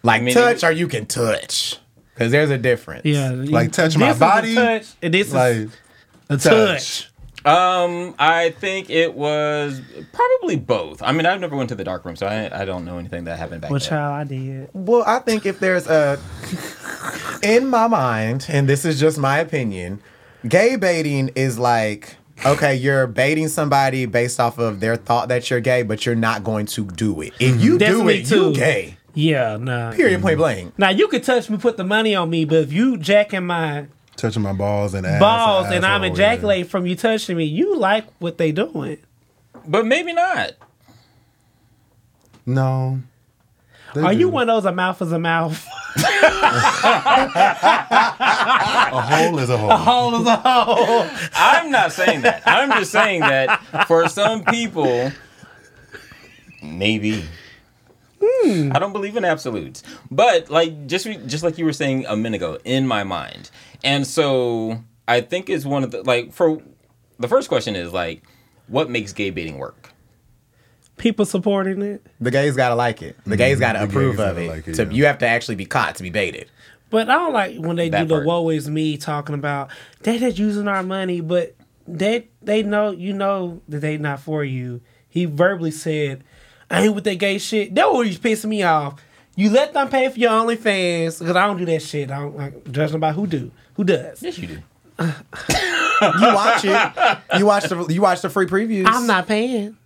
[0.04, 1.78] Like I mean, touch it- or you can touch?
[2.14, 3.06] Because there's a difference.
[3.06, 3.32] Yeah.
[3.34, 4.54] Like touch my body?
[4.56, 5.72] touch, and this like is
[6.30, 6.43] a touch.
[6.43, 7.11] touch.
[7.44, 9.82] Um, I think it was
[10.14, 11.02] probably both.
[11.02, 13.24] I mean, I've never went to the dark room, so I I don't know anything
[13.24, 13.89] that happened back Well, then.
[13.89, 14.70] child, I did.
[14.74, 16.20] Well, I think if there's a,
[17.44, 20.02] in my mind, and this is just my opinion,
[20.48, 22.16] gay baiting is like,
[22.46, 26.44] okay, you're baiting somebody based off of their thought that you're gay, but you're not
[26.44, 27.34] going to do it.
[27.39, 28.50] If you That's do me it, too.
[28.50, 28.98] you gay.
[29.14, 29.92] Yeah, nah.
[29.92, 30.22] Period.
[30.22, 30.78] Point blank.
[30.80, 33.88] Now you could touch me, put the money on me, but if you jacking my
[34.22, 38.05] touching my balls and ass balls and I'm ejaculating from you touching me, you like
[38.19, 38.97] what they doing.
[39.67, 40.51] but maybe not.
[42.45, 42.99] No.
[43.93, 44.19] They Are do.
[44.19, 45.67] you one of those a mouth is a mouth?
[48.93, 49.69] A hole is a hole.
[49.72, 51.07] A hole is a hole.
[51.34, 52.43] I'm not saying that.
[52.45, 55.11] I'm just saying that for some people,
[56.61, 57.24] maybe.
[58.24, 58.72] Hmm.
[58.74, 62.38] I don't believe in absolutes, but like just just like you were saying a minute
[62.38, 63.49] ago, in my mind,
[63.84, 66.61] and so I think is one of the like for
[67.19, 68.24] the first question is like,
[68.67, 69.91] what makes gay baiting work?
[70.97, 72.05] People supporting it.
[72.19, 73.17] The gays gotta like it.
[73.26, 73.61] The gays mm-hmm.
[73.61, 74.49] gotta the approve gays of gotta it.
[74.49, 74.91] like it, to, yeah.
[74.91, 76.49] You have to actually be caught to be baited.
[76.91, 78.28] But I don't like when they That do the part.
[78.28, 79.69] woe is me talking about
[80.01, 81.55] they just using our money, but
[81.88, 84.82] they they know you know that they not for you.
[85.09, 86.24] He verbally said,
[86.72, 87.76] I ain't with that gay shit.
[87.76, 89.01] That always pissing me off.
[89.36, 92.11] You let them pay for your OnlyFans because I don't do that shit.
[92.11, 93.51] I don't like judging about who do.
[93.76, 94.22] Who does?
[94.22, 94.61] Yes, you do.
[94.99, 97.17] You watch it.
[97.38, 98.86] You watch the you watch the free previews.
[98.88, 99.78] I'm not paying.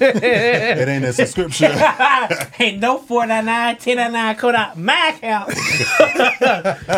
[0.00, 1.72] It ain't a subscription.
[2.58, 5.52] Ain't no four nine nine, ten nine nine code out my account.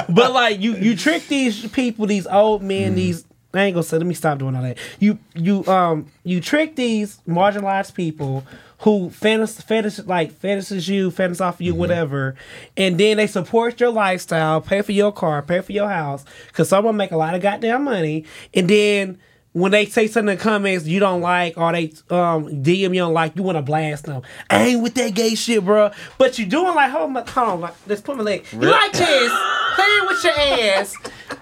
[0.14, 2.96] but like you, you trick these people, these old men, mm.
[2.96, 3.24] these.
[3.52, 3.98] I ain't gonna say.
[3.98, 4.78] Let me stop doing all that.
[4.98, 8.44] You, you, um, you trick these marginalized people
[8.78, 12.34] who fantas, fetish like fetishes you, fetish off you, whatever,
[12.76, 16.68] and then they support your lifestyle, pay for your car, pay for your house, because
[16.68, 18.24] someone make a lot of goddamn money,
[18.54, 19.18] and then
[19.52, 23.00] when they say something in the comments you don't like or they um DM you
[23.00, 24.22] don't like, you want to blast them.
[24.48, 25.90] I ain't with that gay shit, bro.
[26.18, 28.44] But you doing like hold on, hold on, like let's put my leg.
[28.52, 29.32] You like this?
[29.74, 30.94] Playing with your ass,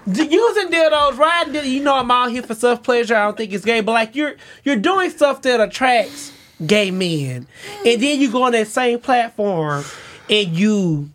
[0.05, 1.53] using dildos, riding.
[1.53, 1.69] Dildos.
[1.69, 3.15] You know I'm out here for self pleasure.
[3.15, 6.31] I don't think it's gay, but like you're you're doing stuff that attracts
[6.65, 7.47] gay men,
[7.85, 9.83] and then you go on that same platform
[10.29, 11.09] and you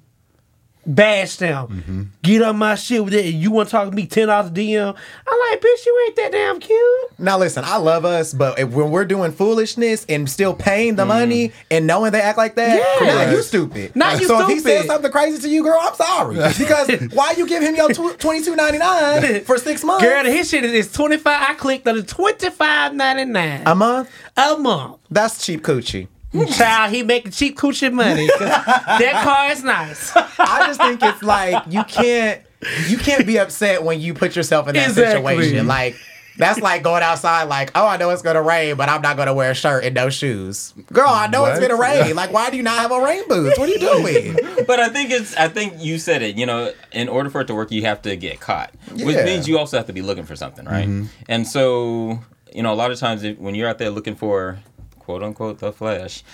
[0.86, 2.12] bash them.
[2.22, 3.26] Get on my shit with it.
[3.34, 4.88] You want to talk to me ten dollars DM?
[5.26, 7.18] I'm like, bitch, you ain't that damn cute.
[7.18, 11.04] Now listen, I love us, but if, when we're doing foolishness and still paying the
[11.06, 13.06] money and knowing they act like that, Mm.
[13.06, 13.14] Yeah.
[13.24, 13.94] now you stupid.
[13.96, 14.78] Not you so if he stupid.
[14.78, 18.42] says something crazy to you, girl, I'm sorry because why you give him your twenty
[18.44, 20.04] two ninety nine for six months?
[20.04, 21.46] Girl, his shit is twenty five.
[21.50, 24.10] I clicked on the twenty five ninety nine a month?
[24.36, 24.96] a month.
[25.10, 26.08] That's cheap coochie.
[26.56, 28.26] Child, he making cheap coochie money.
[28.38, 30.12] that car is nice.
[30.16, 32.42] I just think it's like you can't
[32.88, 35.36] you can't be upset when you put yourself in that Exactly.
[35.36, 35.66] situation.
[35.66, 35.96] Like
[36.36, 39.34] that's like going outside like, oh, I know it's gonna rain, but I'm not gonna
[39.34, 40.74] wear a shirt and no shoes.
[40.92, 42.16] Girl, I know it's gonna rain.
[42.16, 43.58] Like, why do you not have on rain boots?
[43.58, 43.78] What are you
[44.34, 44.64] doing?
[44.66, 45.36] But I think it's.
[45.36, 46.36] I think you said it.
[46.36, 49.46] You know, in order for it to work, you have to get caught, which means
[49.46, 50.88] you also have to be looking for something, right?
[50.88, 51.06] Mm-hmm.
[51.28, 52.18] And so,
[52.52, 54.58] you know, a lot of times if, when you're out there looking for
[55.04, 56.24] quote unquote the flesh,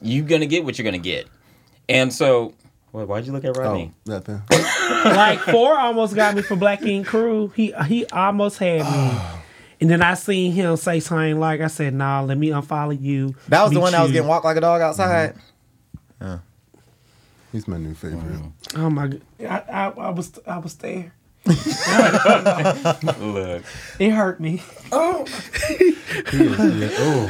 [0.00, 1.26] you're gonna get what you're gonna get.
[1.88, 2.54] And so,
[2.92, 3.92] well, why'd you look at Rodney?
[4.08, 4.42] Oh, nothing.
[5.04, 7.48] like four almost got me for Black King Crew.
[7.54, 9.20] He he almost had me.
[9.80, 13.34] And then I seen him say something like, I said, nah, let me unfollow you.
[13.48, 15.34] That was the meet one that was you." getting walked like a dog outside.
[16.20, 16.24] Mm-hmm.
[16.24, 16.38] Yeah,
[17.50, 18.42] He's my new favorite.
[18.76, 19.22] Oh my god.
[19.40, 21.12] I, I, I was I was there.
[23.18, 23.64] Look.
[23.98, 24.62] It hurt me.
[24.92, 25.24] Oh,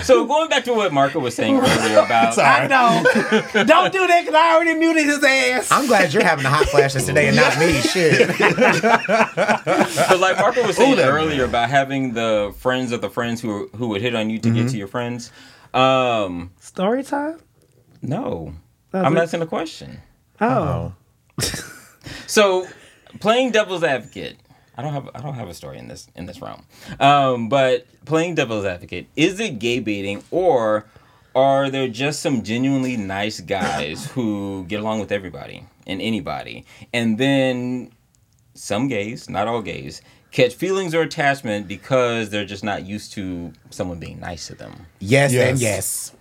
[0.02, 3.02] So going back to what Marco was saying earlier about I know.
[3.64, 5.70] Don't do that because I already muted his ass.
[5.70, 7.72] I'm glad you're having the hot flashes today and not me.
[7.80, 8.28] Shit.
[10.12, 13.68] But like Marco was saying that earlier about having the friends of the friends who
[13.76, 14.56] who would hit on you to Mm-hmm.
[14.62, 15.30] get to your friends.
[15.72, 17.38] Um, Story time?
[18.02, 18.54] no,
[18.92, 20.00] Oh, I'm but- asking a question.
[20.40, 20.92] Oh.
[22.26, 22.66] So,
[23.20, 24.36] playing devil's advocate.
[24.76, 26.64] I don't have I don't have a story in this in this realm.
[26.98, 30.86] Um, but playing devil's advocate is it gay baiting or
[31.34, 37.18] are there just some genuinely nice guys who get along with everybody and anybody, and
[37.18, 37.90] then
[38.54, 40.00] some gays, not all gays,
[40.30, 44.86] catch feelings or attachment because they're just not used to someone being nice to them.
[45.00, 45.50] Yes, Yes.
[45.50, 46.12] and yes.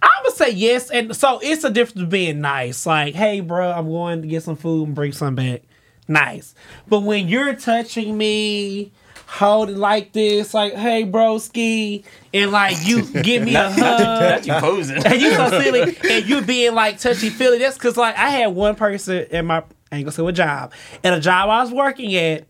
[0.00, 2.86] I would say yes, and so it's a difference of being nice.
[2.86, 5.62] Like, hey, bro, I'm going to get some food and bring some back.
[6.08, 6.54] Nice,
[6.88, 8.92] but when you're touching me,
[9.26, 12.02] holding like this, like, hey, broski,
[12.32, 13.76] and like you give me a hug.
[14.00, 15.04] Not you posing.
[15.04, 17.58] and you so silly, and you being like touchy feely.
[17.58, 20.72] That's because like I had one person in my I ain't gonna say what job
[21.04, 22.46] at a job I was working at,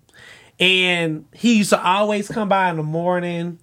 [0.61, 3.59] and he used to always come by in the morning,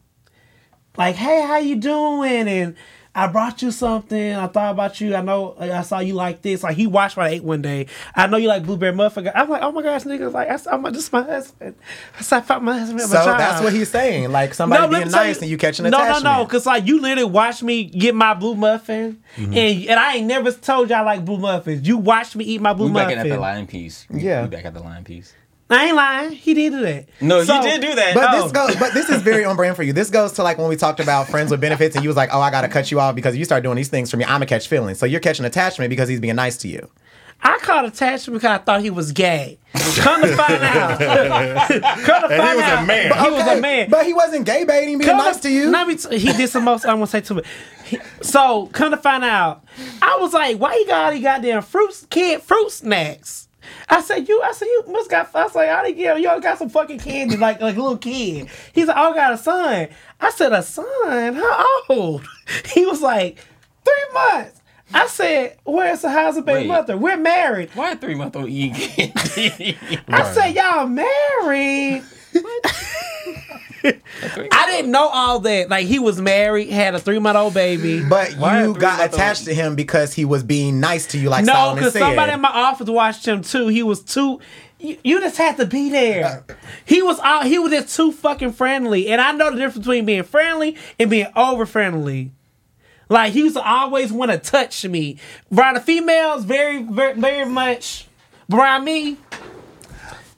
[0.97, 2.75] like, "Hey, how you doing?" and
[3.17, 4.33] I brought you something.
[4.35, 5.15] I thought about you.
[5.15, 6.63] I know I saw you like this.
[6.63, 7.87] Like he watched what I ate one day.
[8.13, 9.31] I know you like blueberry muffin.
[9.33, 10.33] I'm like, oh my gosh, niggas!
[10.33, 11.75] Like I, I'm like, this is my husband.
[12.19, 13.37] I said, I found my husband So my job.
[13.39, 14.31] that's what he's saying.
[14.33, 16.23] Like somebody let being me tell nice and you catching no, attachment.
[16.25, 16.45] No, no, no.
[16.45, 19.53] Because like you literally watched me get my blue muffin, Mm-hmm.
[19.53, 21.87] and and I ain't never told you I like blue muffins.
[21.87, 23.07] You watched me eat my blue muffin.
[23.09, 24.05] We back at the line piece.
[24.09, 24.43] Yeah.
[24.43, 25.33] we back at the line piece.
[25.69, 26.31] I ain't lying.
[26.31, 27.05] He did do that.
[27.21, 28.13] No, So- you did do that.
[28.13, 28.43] But Oh.
[28.43, 28.75] this goes.
[28.75, 29.93] But this is very on brand for you.
[29.93, 32.29] This goes to like when we talked about friends with benefits, and you was like,
[32.31, 34.25] "Oh, I gotta cut you off because you start doing these things for me.
[34.25, 36.87] I'ma catch feelings." So you're catching attachment because he's being nice to you.
[37.43, 39.59] I caught attachment because I thought he was gay.
[39.97, 40.99] Come to find out.
[40.99, 42.87] Come to And he find was a out.
[42.87, 43.23] man.
[43.25, 43.89] He was a man.
[43.89, 45.69] But he wasn't gay baiting, being Come nice to you.
[45.69, 46.85] Let me t- he did some most.
[46.85, 47.45] I want to say too much.
[47.85, 49.63] He- So come to find out,
[50.01, 53.44] I was like, why you got all these goddamn fruits, kid fruit snacks?
[53.89, 54.41] I said, you.
[54.41, 55.33] I said, you must got.
[55.35, 56.19] I was like, I didn't get.
[56.21, 58.49] You all got some fucking candy like like a little kid.
[58.73, 59.87] He's like, I got a son.
[60.19, 61.35] I said, a son?
[61.35, 62.27] How old?
[62.73, 63.39] He was like,
[63.83, 64.61] three months.
[64.93, 66.67] I said, where's the how's the baby Wait.
[66.67, 66.95] mother?
[66.95, 67.71] We're married.
[67.73, 69.77] Why a three month old eating candy?
[70.07, 72.03] I said, y'all married.
[74.51, 75.69] I didn't know all that.
[75.69, 78.03] Like he was married, had a three month old baby.
[78.03, 81.45] But Why you got attached to him because he was being nice to you, like
[81.45, 83.67] no, because somebody in my office watched him too.
[83.67, 84.39] He was too.
[84.79, 86.45] You, you just had to be there.
[86.85, 87.43] He was all.
[87.43, 91.09] He was just too fucking friendly, and I know the difference between being friendly and
[91.09, 92.31] being over friendly.
[93.07, 95.17] Like he used to always want to touch me.
[95.55, 98.07] Around the females, very, very, very much.
[98.49, 99.17] But around me,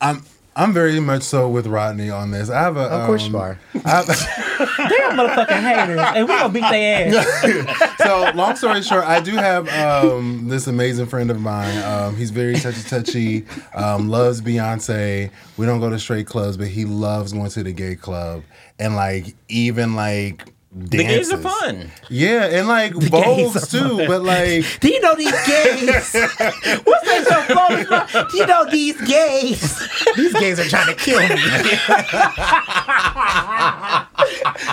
[0.02, 0.24] I'm
[0.58, 2.50] I'm very much so with Rodney on this.
[2.50, 2.82] I have a.
[2.82, 3.60] Of course um, you are.
[3.86, 7.98] I have- they're motherfucking haters, and we gonna beat their ass.
[8.00, 11.78] so long story short, I do have um, this amazing friend of mine.
[11.84, 13.46] Um, he's very touchy touchy.
[13.76, 15.30] Um, loves Beyonce.
[15.58, 18.44] We don't go to straight clubs, but he loves going to the gay club
[18.80, 21.92] and like even like the gays are fun.
[22.10, 24.06] Yeah, and like gays bowls are too.
[24.06, 26.14] But like Do you know these gays?
[26.14, 27.88] What's that show called?
[28.30, 29.80] Do you know these gays?
[30.16, 31.28] These gays are trying to kill me.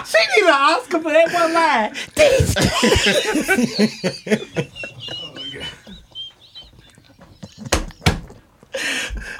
[0.05, 1.95] She need an Oscar for that one line.
[2.17, 2.55] These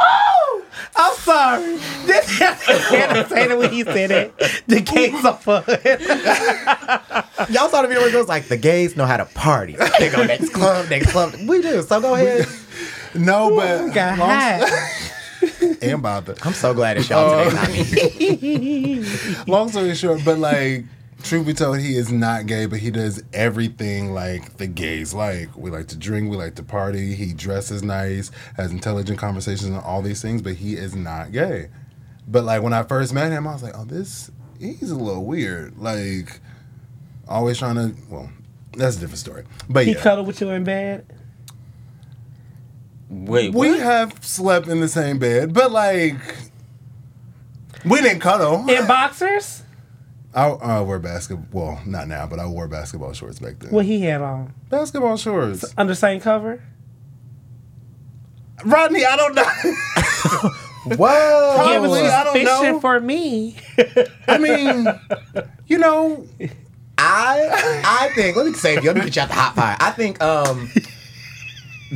[0.01, 0.65] Oh,
[0.97, 1.77] I'm sorry.
[2.07, 4.39] This can't say it when he said it.
[4.67, 5.65] The gays are fun.
[7.51, 9.77] Y'all saw the video where it goes like the gays know how to party.
[9.99, 11.35] They go next club, next club.
[11.47, 11.83] We do.
[11.83, 12.47] So go ahead.
[13.15, 14.91] no, but Got long, high.
[15.83, 16.35] and bother.
[16.43, 19.05] I'm so glad it's y'all today, not me.
[19.47, 20.85] Long story short, but like,
[21.25, 25.57] truth be told, he is not gay, but he does everything like the gays like.
[25.57, 27.15] We like to drink, we like to party.
[27.15, 31.69] He dresses nice, has intelligent conversations, and all these things, but he is not gay.
[32.29, 35.25] But like when I first met him, I was like, oh, this he's a little
[35.25, 35.79] weird.
[35.79, 36.41] Like,
[37.29, 37.95] always trying to.
[38.09, 38.31] Well,
[38.77, 39.45] that's a different story.
[39.69, 41.07] But He yeah, cuddled with you in bed.
[43.11, 43.81] Wait, we what?
[43.81, 46.17] have slept in the same bed, but like.
[47.85, 48.69] We didn't cuddle.
[48.69, 49.63] In boxers?
[50.35, 51.47] I uh, wear basketball.
[51.75, 53.71] Well, not now, but I wore basketball shorts back then.
[53.71, 54.53] What he had on?
[54.69, 55.65] Basketball shorts.
[55.79, 56.63] Under same cover?
[58.65, 59.45] Rodney, I don't know.
[60.97, 61.73] Whoa.
[61.73, 62.81] It was Probably, I don't suspicion know.
[62.81, 63.57] for me.
[64.29, 64.87] I mean,
[65.67, 66.27] you know,
[66.99, 68.91] I I think let me save you.
[68.91, 69.77] Let me get you out the hot pie.
[69.81, 70.71] I think um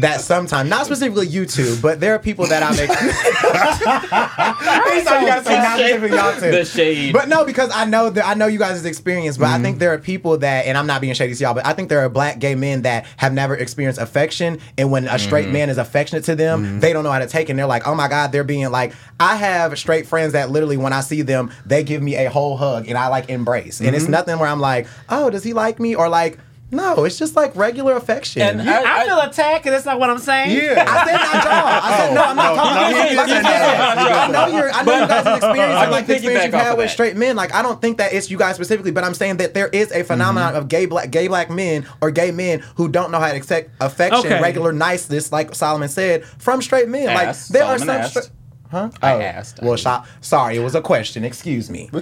[0.01, 2.89] that sometimes, not specifically you two, but there are people that I make.
[5.09, 6.51] So you gotta say not specifically y'all two.
[6.51, 7.13] The shade.
[7.13, 9.79] But no, because I know that I know you guys' experience, but I think mm-hmm.
[9.79, 12.01] there are people that, and I'm not being shady to y'all, but I think there
[12.01, 15.53] are black gay men that have never experienced affection, and when a straight mm-hmm.
[15.55, 16.81] man is affectionate to them, mm-hmm.
[16.81, 17.53] they don't know how to take it.
[17.53, 18.93] And they're like, oh my god, they're being like.
[19.21, 22.57] I have straight friends that literally, when I see them, they give me a whole
[22.57, 25.81] hug, and I like embrace, and it's nothing where I'm like, oh, does he like
[25.81, 26.39] me, or like.
[26.71, 28.43] No, it's just like regular affection.
[28.43, 30.51] And I, I- feel attacked, and that's not what I'm saying.
[30.51, 30.85] Yeah.
[30.87, 31.53] I said not y'all.
[31.83, 32.23] I said oh, no.
[32.25, 33.17] I'm not Oh, talking no, about you.
[33.17, 34.29] Like I said, that.
[34.29, 34.71] I know you're.
[34.71, 37.17] I know you guys' experience I and like the experience you've had of with straight
[37.17, 37.37] men.
[37.37, 39.91] Like I don't think that it's you guys specifically, but I'm saying that there is
[39.93, 40.59] a phenomenon mm-hmm.
[40.59, 43.71] of gay black gay black men or gay men who don't know how to accept
[43.81, 44.43] affection, Okay.
[44.43, 47.07] regular niceness, like Solomon said, from straight men.
[47.07, 47.53] Like Asked.
[47.55, 48.21] there are Solomon some.
[48.21, 48.27] asked.
[48.27, 48.37] Stra-
[48.71, 48.91] huh?
[49.01, 49.63] I Oh, asked.
[49.63, 51.25] Well, so- sorry, it was a question.
[51.25, 51.89] Excuse me.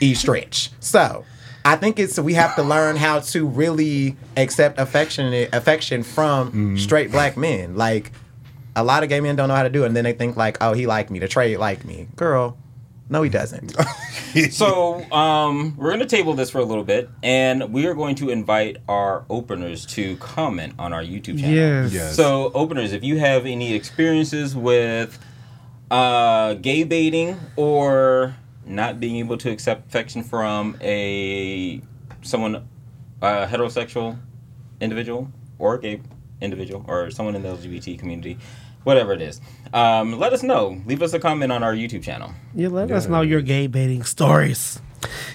[0.00, 0.70] E stretch.
[0.80, 1.24] So.
[1.64, 7.10] I think it's we have to learn how to really accept affection affection from straight
[7.10, 7.76] black men.
[7.76, 8.12] Like
[8.74, 10.36] a lot of gay men don't know how to do it, and then they think
[10.36, 11.18] like, "Oh, he liked me.
[11.18, 12.56] The trade liked me." Girl,
[13.08, 13.76] no, he doesn't.
[14.50, 18.14] So um, we're going to table this for a little bit, and we are going
[18.14, 21.54] to invite our openers to comment on our YouTube channel.
[21.54, 21.92] Yes.
[21.92, 22.16] Yes.
[22.16, 25.18] So openers, if you have any experiences with
[25.90, 31.80] uh, gay baiting or not being able to accept affection from a
[32.22, 32.68] someone
[33.20, 34.18] a heterosexual
[34.80, 36.00] individual or a gay
[36.40, 38.36] individual or someone in the LGBT community,
[38.84, 39.40] whatever it is,
[39.72, 40.80] um, let us know.
[40.86, 42.32] Leave us a comment on our YouTube channel.
[42.54, 44.80] You let us know your gay baiting stories.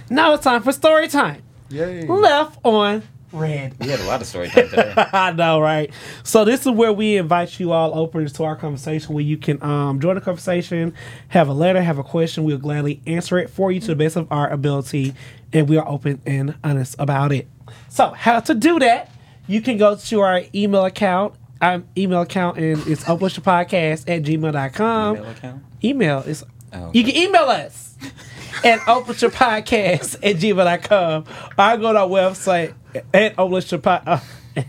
[0.09, 1.43] Now it's time for story time.
[1.69, 2.05] Yay.
[2.07, 3.75] Left on read.
[3.80, 4.93] We had a lot of story time today.
[5.13, 5.91] I know, right?
[6.23, 9.61] So this is where we invite you all openers to our conversation where you can
[9.63, 10.93] um, join the conversation,
[11.30, 12.43] have a letter, have a question.
[12.43, 15.13] We'll gladly answer it for you to the best of our ability,
[15.53, 17.47] and we are open and honest about it.
[17.89, 19.11] So how to do that?
[19.47, 21.36] You can go to our email account.
[21.59, 25.17] Our email account and it's podcast at gmail.com.
[25.17, 25.63] Email account?
[25.84, 27.95] Email is Oh, you can email us
[28.64, 31.26] at openshowpodcast at gmail.com.
[31.58, 32.74] I go to our website
[33.14, 34.24] at openshowpodcast.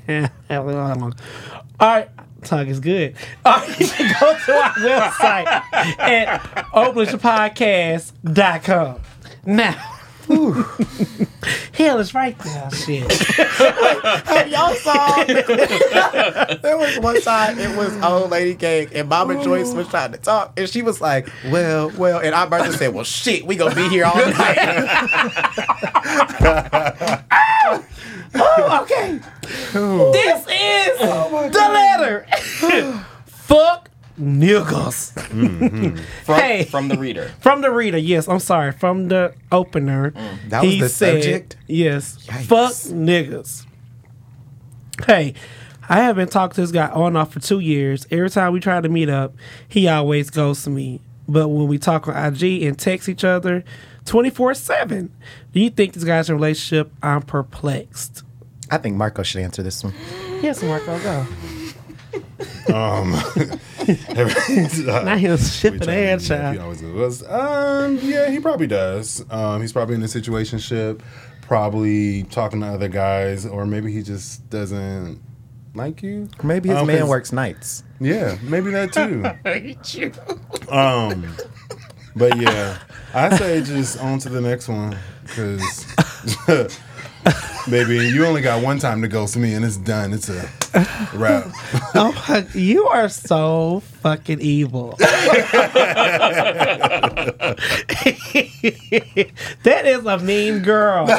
[0.08, 0.28] Uh,
[1.80, 2.08] All right.
[2.42, 3.16] Talk is good.
[3.44, 5.46] All right, you can go to our website
[5.98, 6.40] at
[6.72, 9.00] openshowpodcast.com.
[9.44, 9.97] Now,
[10.28, 12.70] hell is right there.
[12.70, 13.02] Shit.
[14.48, 15.24] Y'all saw.
[15.24, 19.44] there was one time it was old lady cake, and Mama oh.
[19.44, 22.92] Joyce was trying to talk, and she was like, "Well, well," and Aunt Bertha said,
[22.92, 24.58] "Well, shit, we gonna be here all night."
[28.34, 29.18] Oh, okay.
[29.42, 32.26] This is oh the letter.
[33.26, 35.12] Fuck niggas.
[35.28, 35.96] Mm-hmm.
[36.24, 36.64] From, Hey.
[36.64, 37.30] from the reader.
[37.40, 38.28] From the reader, yes.
[38.28, 38.72] I'm sorry.
[38.72, 40.10] From the opener.
[40.12, 40.48] Mm.
[40.50, 41.56] That was the subject?
[41.66, 42.18] Yes.
[42.26, 42.44] Yikes.
[42.46, 43.64] Fuck niggas.
[45.06, 45.34] Hey,
[45.88, 48.06] I have been talking to this guy on and off for two years.
[48.10, 49.34] Every time we try to meet up,
[49.68, 51.00] he always goes to me.
[51.28, 53.62] But when we talk on IG and text each other
[54.06, 55.12] 24 7,
[55.52, 56.90] do you think this guy's in a relationship?
[57.02, 58.22] I'm perplexed.
[58.70, 59.94] I think Marco should answer this one.
[60.42, 61.26] Yes, Marco, go.
[62.72, 63.12] Um,
[65.04, 66.24] Now he's shipping We try and do.
[66.24, 66.58] He child.
[66.58, 67.22] always goes.
[67.28, 69.24] Um, yeah, he probably does.
[69.30, 71.00] Um, he's probably in a situationship,
[71.40, 75.20] probably talking to other guys, or maybe he just doesn't
[75.74, 76.28] like you.
[76.42, 77.82] Maybe his Um, man 'cause- works nights.
[78.00, 79.24] Yeah, maybe that too.
[80.70, 81.34] Um,
[82.14, 82.78] but yeah,
[83.14, 85.86] I say just on to the next one because,
[87.70, 90.12] baby, you only got one time to ghost me and it's done.
[90.12, 90.48] It's a
[91.14, 91.46] wrap.
[91.94, 94.94] Oh, my- you are so fucking evil.
[99.64, 101.06] that is a mean girl.
[101.06, 101.16] Because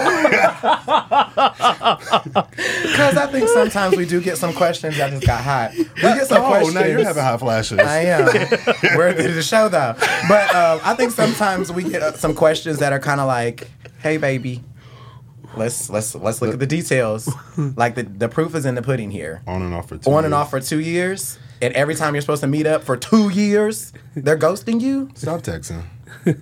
[3.17, 4.99] I think sometimes we do get some questions.
[4.99, 5.71] I just got hot.
[5.75, 6.75] We get some Oh, questions.
[6.75, 7.79] now you're having hot flashes.
[7.79, 8.25] I am.
[8.95, 9.95] We're at the show though,
[10.27, 13.67] but um, I think sometimes we get uh, some questions that are kind of like,
[14.01, 14.63] "Hey, baby,
[15.55, 17.29] let's let's let's look at the details.
[17.75, 19.41] Like the the proof is in the pudding here.
[19.47, 20.39] on and off for two On and years.
[20.39, 23.91] off for two years, and every time you're supposed to meet up for two years,
[24.15, 25.09] they're ghosting you.
[25.15, 25.83] Stop texting.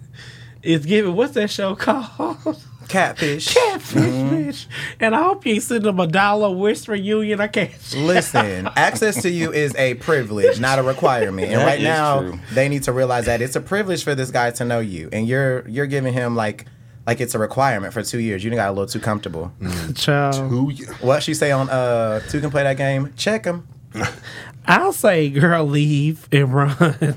[0.64, 2.58] It's giving, what's that show called?
[2.89, 3.53] Catfish.
[3.53, 4.36] Catfish, Mm-hmm.
[4.36, 4.66] bitch.
[4.99, 7.39] And I hope you ain't sending them a dollar wish reunion.
[7.39, 7.72] I can't.
[7.95, 11.51] Listen, access to you is a privilege, not a requirement.
[11.51, 12.39] And That right now, true.
[12.53, 15.26] they need to realize that it's a privilege for this guy to know you, and
[15.28, 16.66] you're you're giving him like
[17.08, 18.43] like it's a requirement for two years.
[18.43, 19.51] You done got a little too comfortable.
[19.95, 20.49] Child.
[20.49, 20.72] Who?
[20.99, 23.14] What she say on uh two can play that game?
[23.16, 23.68] Check him.
[24.68, 27.16] I'll say, girl, leave and run.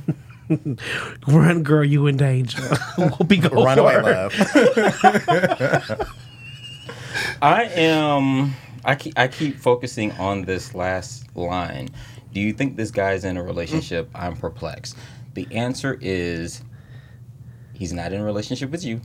[1.27, 2.63] run, girl, you in danger.
[2.97, 4.33] we'll be going Run away, love.
[7.43, 8.55] I am.
[8.85, 11.89] I keep, I keep focusing on this last line.
[12.33, 14.09] Do you think this guy's in a relationship?
[14.15, 14.97] I'm perplexed.
[15.35, 16.63] The answer is
[17.75, 19.01] he's not in a relationship with you,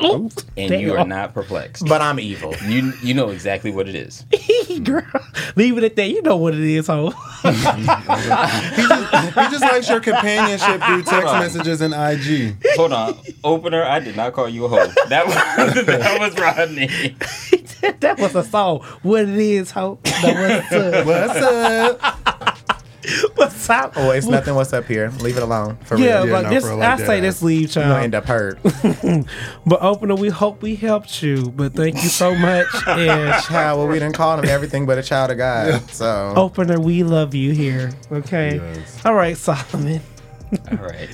[0.00, 1.08] Oh, and you are damn.
[1.08, 1.86] not perplexed.
[1.86, 2.54] But I'm evil.
[2.66, 4.24] You you know exactly what it is.
[4.82, 5.02] Girl,
[5.56, 6.08] leave it at that.
[6.08, 7.12] You know what it is, ho.
[9.34, 12.56] He just likes your companionship through text messages and IG.
[12.76, 13.82] Hold on, opener.
[13.84, 14.92] I did not call you a hoe.
[15.08, 15.34] That was
[15.86, 16.88] that was Rodney.
[18.00, 18.80] that was a song.
[19.02, 19.98] What it is, ho.
[20.04, 22.33] That was What's up?
[23.34, 23.92] what's up.
[23.96, 24.54] Oh, it's nothing.
[24.54, 25.10] What's up here?
[25.20, 25.76] Leave it alone.
[25.84, 26.26] For Yeah, real.
[26.26, 27.86] Yeah, but no, this for like I say this leave, child.
[27.86, 28.58] You're gonna end up hurt.
[29.66, 31.50] But opener, we hope we helped you.
[31.50, 32.66] But thank you so much.
[32.86, 35.90] And child, well, we didn't call him everything but a child of God.
[35.90, 37.92] So opener, we love you here.
[38.12, 38.56] Okay.
[38.56, 39.04] Yes.
[39.04, 40.00] All right, Solomon.
[40.70, 41.10] All right.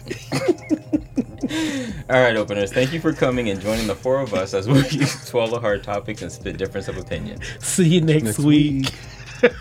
[2.10, 2.72] All right, openers.
[2.72, 6.22] Thank you for coming and joining the four of us as we swallow hard topics
[6.22, 7.40] and spit difference of opinion.
[7.60, 8.92] See you next, Next week.
[9.42, 9.52] week.